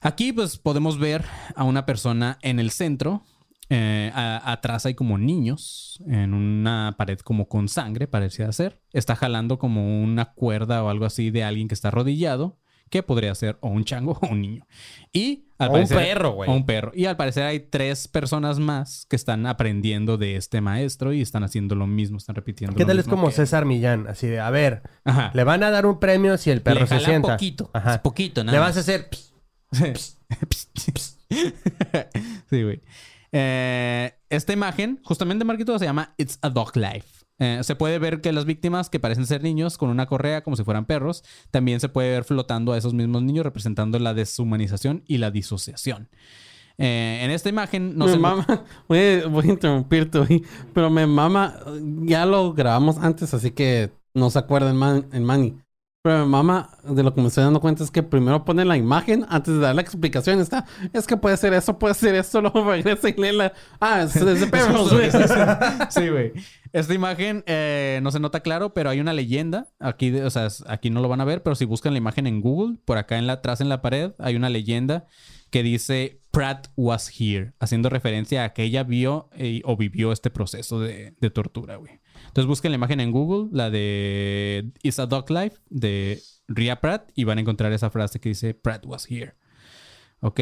[0.00, 1.24] Aquí pues podemos ver
[1.56, 3.24] a una persona en el centro.
[3.70, 8.80] Eh, a- atrás hay como niños en una pared como con sangre, parecía ser.
[8.92, 13.34] Está jalando como una cuerda o algo así de alguien que está arrodillado, que podría
[13.34, 14.66] ser o un chango o un niño.
[15.12, 16.48] Y al O un parecer- perro, güey.
[16.48, 16.92] O un perro.
[16.94, 21.42] Y al parecer hay tres personas más que están aprendiendo de este maestro y están
[21.44, 22.74] haciendo lo mismo, están repitiendo.
[22.74, 24.06] ¿Qué lo tal es como que- César Millán?
[24.08, 25.30] Así de, a ver, Ajá.
[25.34, 27.32] le van a dar un premio si el perro Le se jala sienta.
[27.34, 27.96] poquito, Ajá.
[27.96, 28.70] es poquito, nada Le más.
[28.70, 29.10] vas a hacer...
[32.50, 32.80] sí, güey.
[33.32, 37.24] Eh, esta imagen, justamente Marquito, se llama It's a Dog Life.
[37.40, 40.56] Eh, se puede ver que las víctimas, que parecen ser niños, con una correa como
[40.56, 45.04] si fueran perros, también se puede ver flotando a esos mismos niños, representando la deshumanización
[45.06, 46.08] y la disociación.
[46.78, 48.46] Eh, en esta imagen no me se mama.
[48.88, 50.42] Voy a, voy a interrumpirte.
[50.72, 51.58] Pero me mama.
[52.02, 55.56] Ya lo grabamos antes, así que no se acuerdan man, en Manny.
[56.08, 58.78] Pero me mama, de lo que me estoy dando cuenta es que primero pone la
[58.78, 60.40] imagen antes de dar la explicación.
[60.40, 63.52] Está, es que puede ser eso, puede ser esto, luego regresa y lee la.
[63.78, 65.10] Ah, es, es de perros, güey.
[65.90, 66.32] Sí, güey.
[66.72, 69.68] Esta imagen eh, no se nota claro, pero hay una leyenda.
[69.80, 72.26] Aquí, de- o sea, aquí no lo van a ver, pero si buscan la imagen
[72.26, 75.04] en Google, por acá en la, atrás en la pared, hay una leyenda
[75.50, 80.30] que dice Pratt was here, haciendo referencia a que ella vio eh, o vivió este
[80.30, 81.97] proceso de, de tortura, güey.
[82.28, 87.10] Entonces busquen la imagen en Google, la de Is a Dog Life de Ria Pratt,
[87.14, 89.34] y van a encontrar esa frase que dice Pratt was here.
[90.20, 90.40] Ok.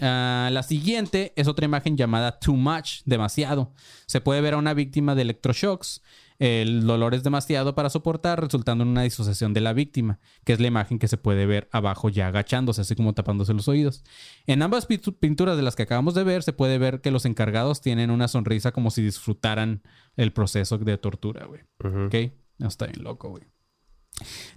[0.00, 3.72] Ah, la siguiente es otra imagen llamada Too Much, demasiado.
[4.06, 6.02] Se puede ver a una víctima de electroshocks
[6.38, 10.60] El dolor es demasiado para soportar, resultando en una disociación de la víctima, que es
[10.60, 14.04] la imagen que se puede ver abajo ya agachándose, así como tapándose los oídos.
[14.46, 17.80] En ambas pinturas de las que acabamos de ver, se puede ver que los encargados
[17.80, 19.82] tienen una sonrisa como si disfrutaran
[20.16, 21.62] el proceso de tortura, güey.
[22.06, 22.32] ¿Ok?
[22.58, 23.44] No está bien loco, güey.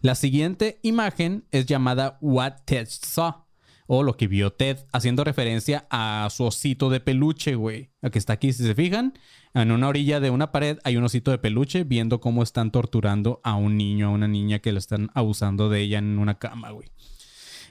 [0.01, 3.45] La siguiente imagen es llamada What Ted Saw.
[3.93, 7.91] O lo que vio Ted, haciendo referencia a su osito de peluche, güey.
[8.09, 9.13] Que está aquí, si se fijan,
[9.53, 13.41] en una orilla de una pared hay un osito de peluche viendo cómo están torturando
[13.43, 16.71] a un niño, a una niña que lo están abusando de ella en una cama,
[16.71, 16.89] güey.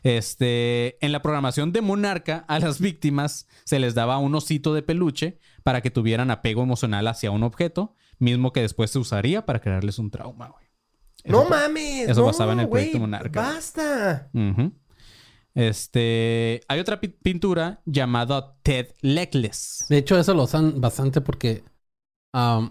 [0.03, 4.83] Este, en la programación de Monarca, a las víctimas se les daba un osito de
[4.83, 9.61] peluche para que tuvieran apego emocional hacia un objeto, mismo que después se usaría para
[9.61, 10.64] crearles un trauma, güey.
[11.24, 12.09] No mames.
[12.09, 13.43] eso no, basaba en el proyecto Monarca.
[13.43, 14.31] Basta.
[15.55, 19.85] Este, hay otra pi- pintura llamada Ted Legless.
[19.89, 21.64] De hecho, eso lo usan bastante porque.
[22.33, 22.70] Ah,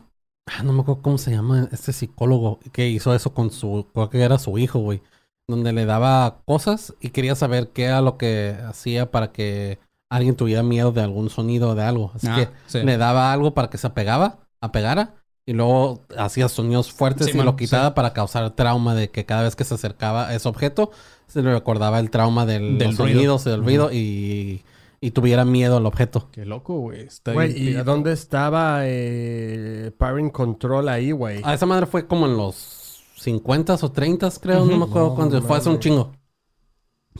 [0.63, 3.87] no me acuerdo cómo se llama este psicólogo que hizo eso con su.
[3.93, 5.01] Creo que era su hijo, güey.
[5.47, 9.79] Donde le daba cosas y quería saber qué era lo que hacía para que
[10.11, 12.11] alguien tuviera miedo de algún sonido o de algo.
[12.15, 12.83] Así Ah, que sí.
[12.83, 15.15] le daba algo para que se apegaba, apegara.
[15.47, 17.93] Y luego hacía sonidos fuertes Sí, y man, lo quitaba sí.
[17.95, 20.91] para causar trauma de que cada vez que se acercaba a ese objeto
[21.25, 23.13] se le recordaba el trauma del, Del los ruido.
[23.39, 24.63] sonidos, del ruido y,
[25.01, 26.29] y tuviera miedo al objeto.
[26.31, 27.01] Qué loco, güey.
[27.01, 27.91] Está Güey, bien ¿y pirata.
[27.91, 31.41] dónde estaba eh, Parent Control ahí, güey?
[31.43, 34.65] A esa madre fue como en los 50 o 30, creo.
[34.65, 35.41] No me acuerdo No cuándo.
[35.41, 36.11] Fue hace un chingo.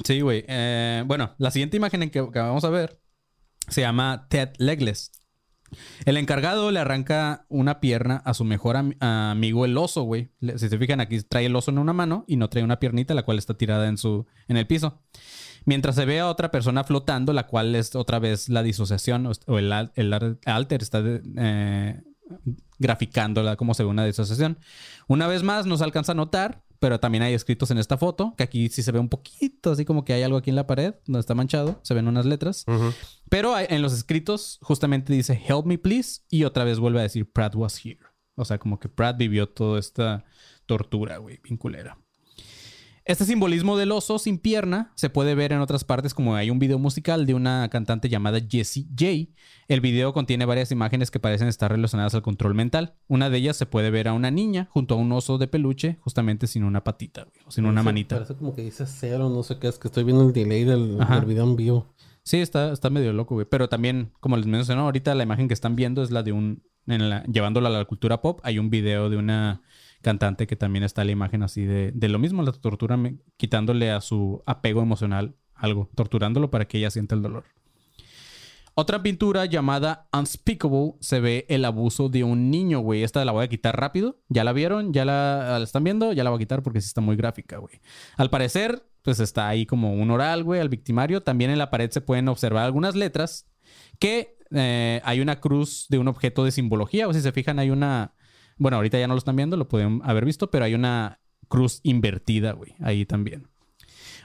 [0.04, 0.46] Sí, güey.
[0.48, 3.00] Eh, bueno, la siguiente imagen en que, que vamos a ver
[3.68, 5.12] se llama Ted Legless.
[6.06, 10.32] El encargado le arranca una pierna a su mejor am- amigo el oso, güey.
[10.58, 13.14] Si se fijan aquí trae el oso en una mano y no trae una piernita
[13.14, 15.02] la cual está tirada en su en el piso.
[15.70, 19.60] Mientras se ve a otra persona flotando, la cual es otra vez la disociación o,
[19.60, 22.02] el, alter está eh,
[22.80, 24.58] graficándola como se ve una disociación.
[25.08, 28.42] Una vez más nos alcanza a notar, pero también hay escritos en esta foto, que
[28.46, 30.96] aquí sí se ve un poquito, así como que hay algo aquí en la pared,
[31.06, 32.66] donde está manchado, se ven unas letras.
[33.30, 37.04] Pero hay- en los escritos justamente dice Help me please y otra vez vuelve a
[37.04, 38.00] decir Pratt was here.
[38.34, 40.26] O sea, como que Pratt vivió toda esta
[40.66, 41.96] tortura, güey, vinculera.
[43.10, 46.60] Este simbolismo del oso sin pierna se puede ver en otras partes como hay un
[46.60, 49.34] video musical de una cantante llamada Jessie J.
[49.68, 52.94] El video contiene varias imágenes que parecen estar relacionadas al control mental.
[53.08, 55.98] Una de ellas se puede ver a una niña junto a un oso de peluche
[56.02, 58.18] justamente sin una patita, o sin una manita.
[58.18, 59.70] Parece como que dice cero, no sé qué.
[59.70, 61.96] Es que estoy viendo el delay del, del video en vivo.
[62.22, 63.48] Sí, está, está medio loco, güey.
[63.50, 66.62] Pero también, como les mencioné ahorita, la imagen que están viendo es la de un...
[66.86, 69.64] en la- llevándola a la cultura pop, hay un video de una
[70.02, 72.98] cantante que también está la imagen así de, de lo mismo, la tortura,
[73.38, 77.46] quitándole a su apego emocional algo, torturándolo para que ella sienta el dolor.
[78.76, 83.04] Otra pintura llamada Unspeakable se ve el abuso de un niño, güey.
[83.04, 84.22] Esta la voy a quitar rápido.
[84.30, 84.94] ¿Ya la vieron?
[84.94, 86.14] ¿Ya la, la están viendo?
[86.14, 87.82] Ya la voy a quitar porque sí está muy gráfica, güey.
[88.16, 91.22] Al parecer, pues está ahí como un oral, güey, al victimario.
[91.22, 93.50] También en la pared se pueden observar algunas letras
[94.00, 97.10] que eh, hay una cruz de un objeto de simbología.
[97.10, 98.14] O si se fijan, hay una...
[98.60, 101.80] Bueno, ahorita ya no lo están viendo, lo pueden haber visto, pero hay una cruz
[101.82, 103.48] invertida, güey, ahí también.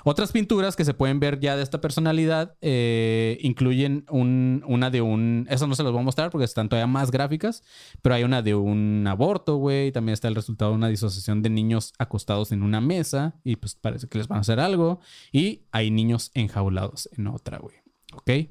[0.07, 5.01] Otras pinturas que se pueden ver ya de esta personalidad eh, incluyen un- una de
[5.01, 5.47] un...
[5.49, 7.63] Eso no se los voy a mostrar porque están todavía más gráficas,
[8.03, 9.93] pero hay una de un aborto, güey.
[9.93, 13.77] También está el resultado de una disociación de niños acostados en una mesa y pues
[13.77, 15.01] parece que les van a hacer algo.
[15.33, 17.77] Y hay niños enjaulados en otra, güey.
[18.13, 18.51] ¿Ok?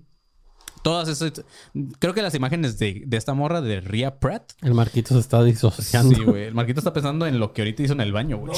[0.83, 1.43] Todas esas...
[1.99, 4.51] Creo que las imágenes de, de esta morra de Ria Pratt.
[4.61, 6.15] El Marquito se está disociando.
[6.15, 6.43] Sí, güey.
[6.43, 8.51] El Marquito está pensando en lo que ahorita hizo en el baño, güey.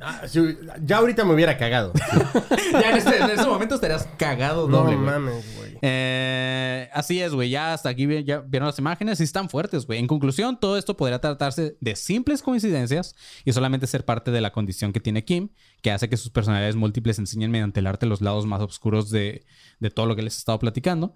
[0.00, 1.92] Ah, si- ya ahorita me hubiera cagado.
[2.72, 5.06] ya en, este- en ese momento estarías cagado No doble, güey.
[5.06, 5.70] mames, güey.
[5.82, 7.50] Eh, así es, güey.
[7.50, 9.98] Ya hasta aquí vi- ya vieron las imágenes y están fuertes, güey.
[9.98, 14.52] En conclusión, todo esto podría tratarse de simples coincidencias y solamente ser parte de la
[14.52, 15.48] condición que tiene Kim,
[15.82, 19.44] que hace que sus personalidades múltiples enseñen mediante el arte los lados más oscuros de,
[19.78, 21.14] de todo lo que les he estado platicando.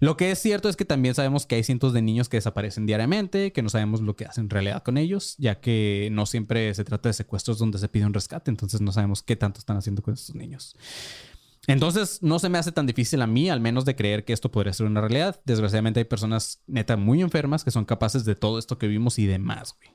[0.00, 2.86] Lo que es cierto es que también sabemos que hay cientos de niños que desaparecen
[2.86, 6.74] diariamente, que no sabemos lo que hacen en realidad con ellos, ya que no siempre
[6.74, 9.76] se trata de secuestros donde se pide un rescate, entonces no sabemos qué tanto están
[9.76, 10.76] haciendo con estos niños.
[11.66, 14.50] Entonces, no se me hace tan difícil a mí, al menos, de creer que esto
[14.50, 15.40] podría ser una realidad.
[15.44, 19.26] Desgraciadamente, hay personas neta muy enfermas que son capaces de todo esto que vimos y
[19.26, 19.90] demás, güey.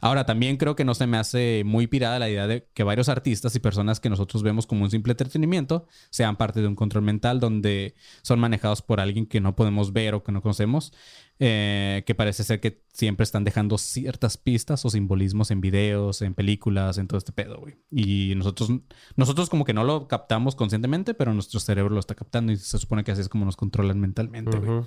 [0.00, 3.08] Ahora, también creo que no se me hace muy pirada la idea de que varios
[3.08, 7.04] artistas y personas que nosotros vemos como un simple entretenimiento sean parte de un control
[7.04, 10.92] mental donde son manejados por alguien que no podemos ver o que no conocemos,
[11.40, 16.34] eh, que parece ser que siempre están dejando ciertas pistas o simbolismos en videos, en
[16.34, 17.76] películas, en todo este pedo, güey.
[17.90, 18.70] Y nosotros,
[19.16, 22.78] nosotros como que no lo captamos conscientemente, pero nuestro cerebro lo está captando y se
[22.78, 24.82] supone que así es como nos controlan mentalmente, güey.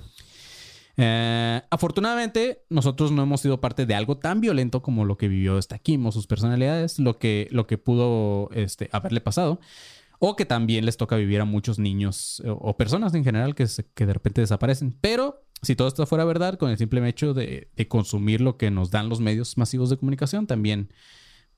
[0.96, 5.58] Eh, afortunadamente, nosotros no hemos sido parte de algo tan violento como lo que vivió
[5.58, 9.60] esta Kim o sus personalidades, lo que, lo que pudo este, haberle pasado.
[10.18, 13.66] O que también les toca vivir a muchos niños o, o personas en general que,
[13.94, 14.96] que de repente desaparecen.
[15.00, 18.90] Pero si todo esto fuera verdad, con el simple hecho de consumir lo que nos
[18.90, 20.90] dan los medios masivos de comunicación, también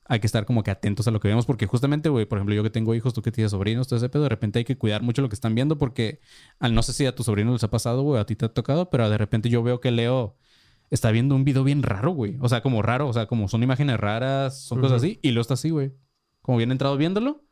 [0.07, 2.55] hay que estar como que atentos a lo que vemos, porque justamente, güey, por ejemplo,
[2.55, 4.77] yo que tengo hijos, tú que tienes sobrinos, todo ese pedo, de repente hay que
[4.77, 6.21] cuidar mucho lo que están viendo, porque
[6.59, 8.49] al no sé si a tus sobrinos les ha pasado, güey, a ti te ha
[8.49, 10.37] tocado, pero de repente yo veo que Leo
[10.91, 12.37] está viendo un video bien raro, güey.
[12.41, 15.41] O sea, como raro, o sea, como son imágenes raras, son cosas así, y Leo
[15.41, 15.93] está así, güey.
[16.43, 17.43] Como bien entrado viéndolo.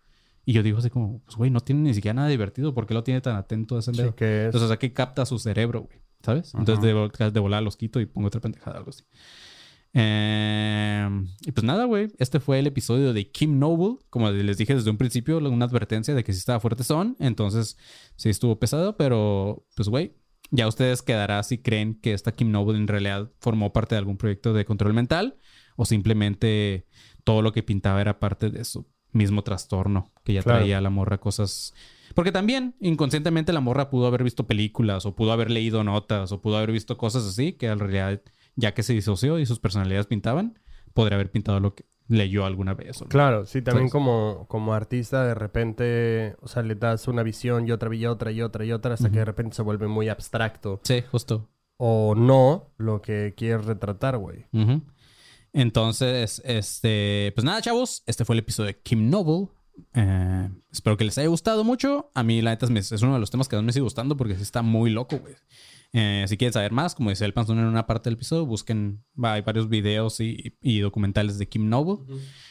[0.45, 2.95] Y yo digo así como, pues, güey, no tiene ni siquiera nada divertido, ¿por qué
[2.95, 4.15] lo tiene tan atento a ese Sí, Leo?
[4.15, 4.45] que es.
[4.47, 5.99] Entonces, o sea, que capta su cerebro, güey.
[6.23, 6.53] ¿Sabes?
[6.55, 9.03] Entonces, de, vol- de volar los quito y pongo otra pendejada, algo así.
[9.95, 11.09] Eh,
[11.47, 12.09] y pues nada, güey.
[12.19, 13.99] Este fue el episodio de Kim Noble.
[14.11, 17.17] Como les dije desde un principio, una advertencia de que sí estaba fuerte son.
[17.19, 17.77] Entonces,
[18.17, 20.15] sí estuvo pesado, pero pues, güey.
[20.55, 24.19] Ya ustedes quedará si creen que esta Kim Noble en realidad formó parte de algún
[24.19, 25.39] proyecto de control mental
[25.77, 26.87] o simplemente
[27.25, 30.59] todo lo que pintaba era parte de su mismo trastorno que ya Claro.
[30.59, 31.73] traía la morra cosas.
[32.15, 36.43] Porque también inconscientemente la morra pudo haber visto películas o pudo haber leído notas o
[36.43, 38.21] pudo haber visto cosas así que en realidad
[38.57, 40.59] ya que se disoció y sus personalidades pintaban,
[40.95, 43.01] podría haber pintado lo que leyó alguna vez.
[43.01, 43.09] ¿o no?
[43.09, 47.73] Claro, sí, también como, como artista de repente, o sea, le das una visión y
[47.73, 50.81] otra y otra y otra y otra hasta que de repente se vuelve muy abstracto.
[50.85, 51.49] Sí, justo.
[51.77, 54.47] O no lo que quieres retratar, güey.
[55.53, 59.49] Entonces, este, pues nada, chavos, este fue el episodio de Kim Noble.
[59.95, 62.11] Eh, espero que les haya gustado mucho.
[62.15, 64.35] A mí, la neta, es, uno de los temas que más me sigue gustando porque
[64.35, 65.35] está muy loco, güey.
[65.95, 69.05] Eh, si quieren saber más, como dice el Panzón en una parte del episodio, busquen,
[69.23, 72.05] hay varios videos y, y documentales de Kim Noble.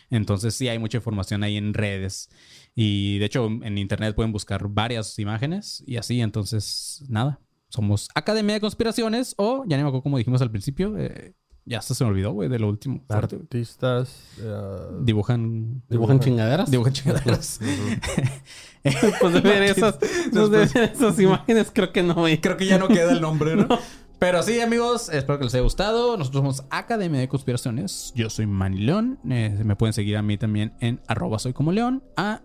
[0.10, 2.30] Entonces, sí hay mucha información ahí en redes.
[2.76, 6.22] Y de hecho, en internet pueden buscar varias imágenes y así.
[6.22, 7.40] Entonces, nada.
[7.70, 11.34] Somos Academia de Conspiraciones o, ya ni me acuerdo como dijimos al principio, eh,
[11.66, 13.04] ya hasta se me olvidó, güey, de lo último.
[13.10, 14.16] Artistas.
[14.40, 15.82] eh, Dibujan.
[15.90, 16.70] Dibujan chingaderas.
[16.72, 17.60] Dibujan chingaderas.
[19.20, 22.42] Pues de ver esas, pues de ver esas imágenes, creo que no, güey.
[22.42, 23.68] Creo que ya no queda el nombre, ¿no?
[24.18, 26.18] Pero sí, amigos, espero que les haya gustado.
[26.18, 28.12] Nosotros somos Academia de Conspiraciones.
[28.16, 29.20] Yo soy Manny León.
[29.30, 32.04] Eh, me pueden seguir a mí también en arroba soy como León.
[32.18, 32.42] A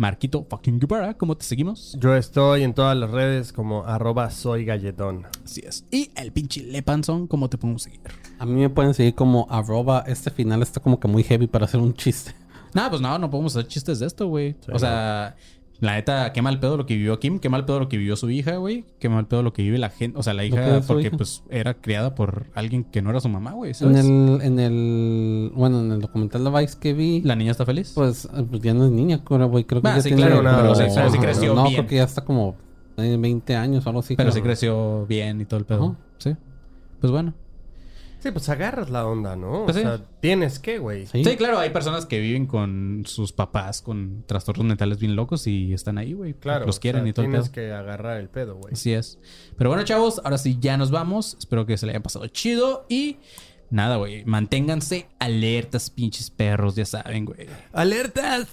[0.00, 1.12] Marquito fucking Guevara.
[1.12, 1.94] ¿Cómo te seguimos?
[2.00, 5.26] Yo estoy en todas las redes como arroba soy galletón.
[5.44, 5.84] Así es.
[5.90, 8.00] Y el pinche Lepanzón, ¿cómo te podemos seguir?
[8.38, 10.02] A mí me pueden seguir como arroba.
[10.06, 12.34] Este final está como que muy heavy para hacer un chiste.
[12.72, 14.56] Nada, pues no, no podemos hacer chistes de esto, güey.
[14.72, 15.36] o sea,
[15.80, 18.14] la neta, qué mal pedo lo que vivió Kim, qué mal pedo lo que vivió
[18.16, 18.84] su hija, güey.
[18.98, 21.16] Qué mal pedo lo que vive la gente, o sea, la hija, porque hija.
[21.16, 23.72] pues era criada por alguien que no era su mamá, güey.
[23.80, 27.64] En el, en el, bueno, en el documental de Vice que vi, La niña está
[27.64, 27.92] feliz.
[27.94, 29.64] pues, eh, pues ya no es niña, güey.
[29.64, 31.74] Creo que ya sí, tiene claro, como- pero sí- pero sí creció No, bien.
[31.76, 32.56] creo que ya está como
[32.98, 34.16] eh, 20 años o algo así.
[34.16, 35.96] pero sí creció bien y todo el pedo.
[36.18, 36.36] Sí.
[37.00, 37.32] Pues bueno.
[38.20, 39.64] Sí, pues agarras la onda, ¿no?
[39.64, 39.84] Pues o sí.
[39.86, 41.06] sea, tienes que, güey.
[41.06, 41.24] Sí.
[41.24, 45.72] Sí, claro, hay personas que viven con sus papás con trastornos mentales bien locos y
[45.72, 46.34] están ahí, güey.
[46.34, 46.66] Claro.
[46.66, 47.54] Los quieren o sea, y todo el Tienes pedo.
[47.54, 48.74] que agarrar el pedo, güey.
[48.74, 49.18] Así es.
[49.56, 51.36] Pero bueno, chavos, ahora sí ya nos vamos.
[51.38, 53.16] Espero que se le haya pasado chido y
[53.70, 54.24] nada, güey.
[54.26, 57.46] Manténganse alertas, pinches perros, ya saben, güey.
[57.72, 58.48] ¡Alertas!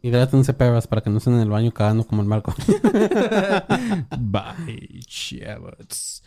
[0.00, 2.54] Hidrátense perras para que no estén en el baño cagando como el Marco.
[4.18, 6.22] Bye, chavos.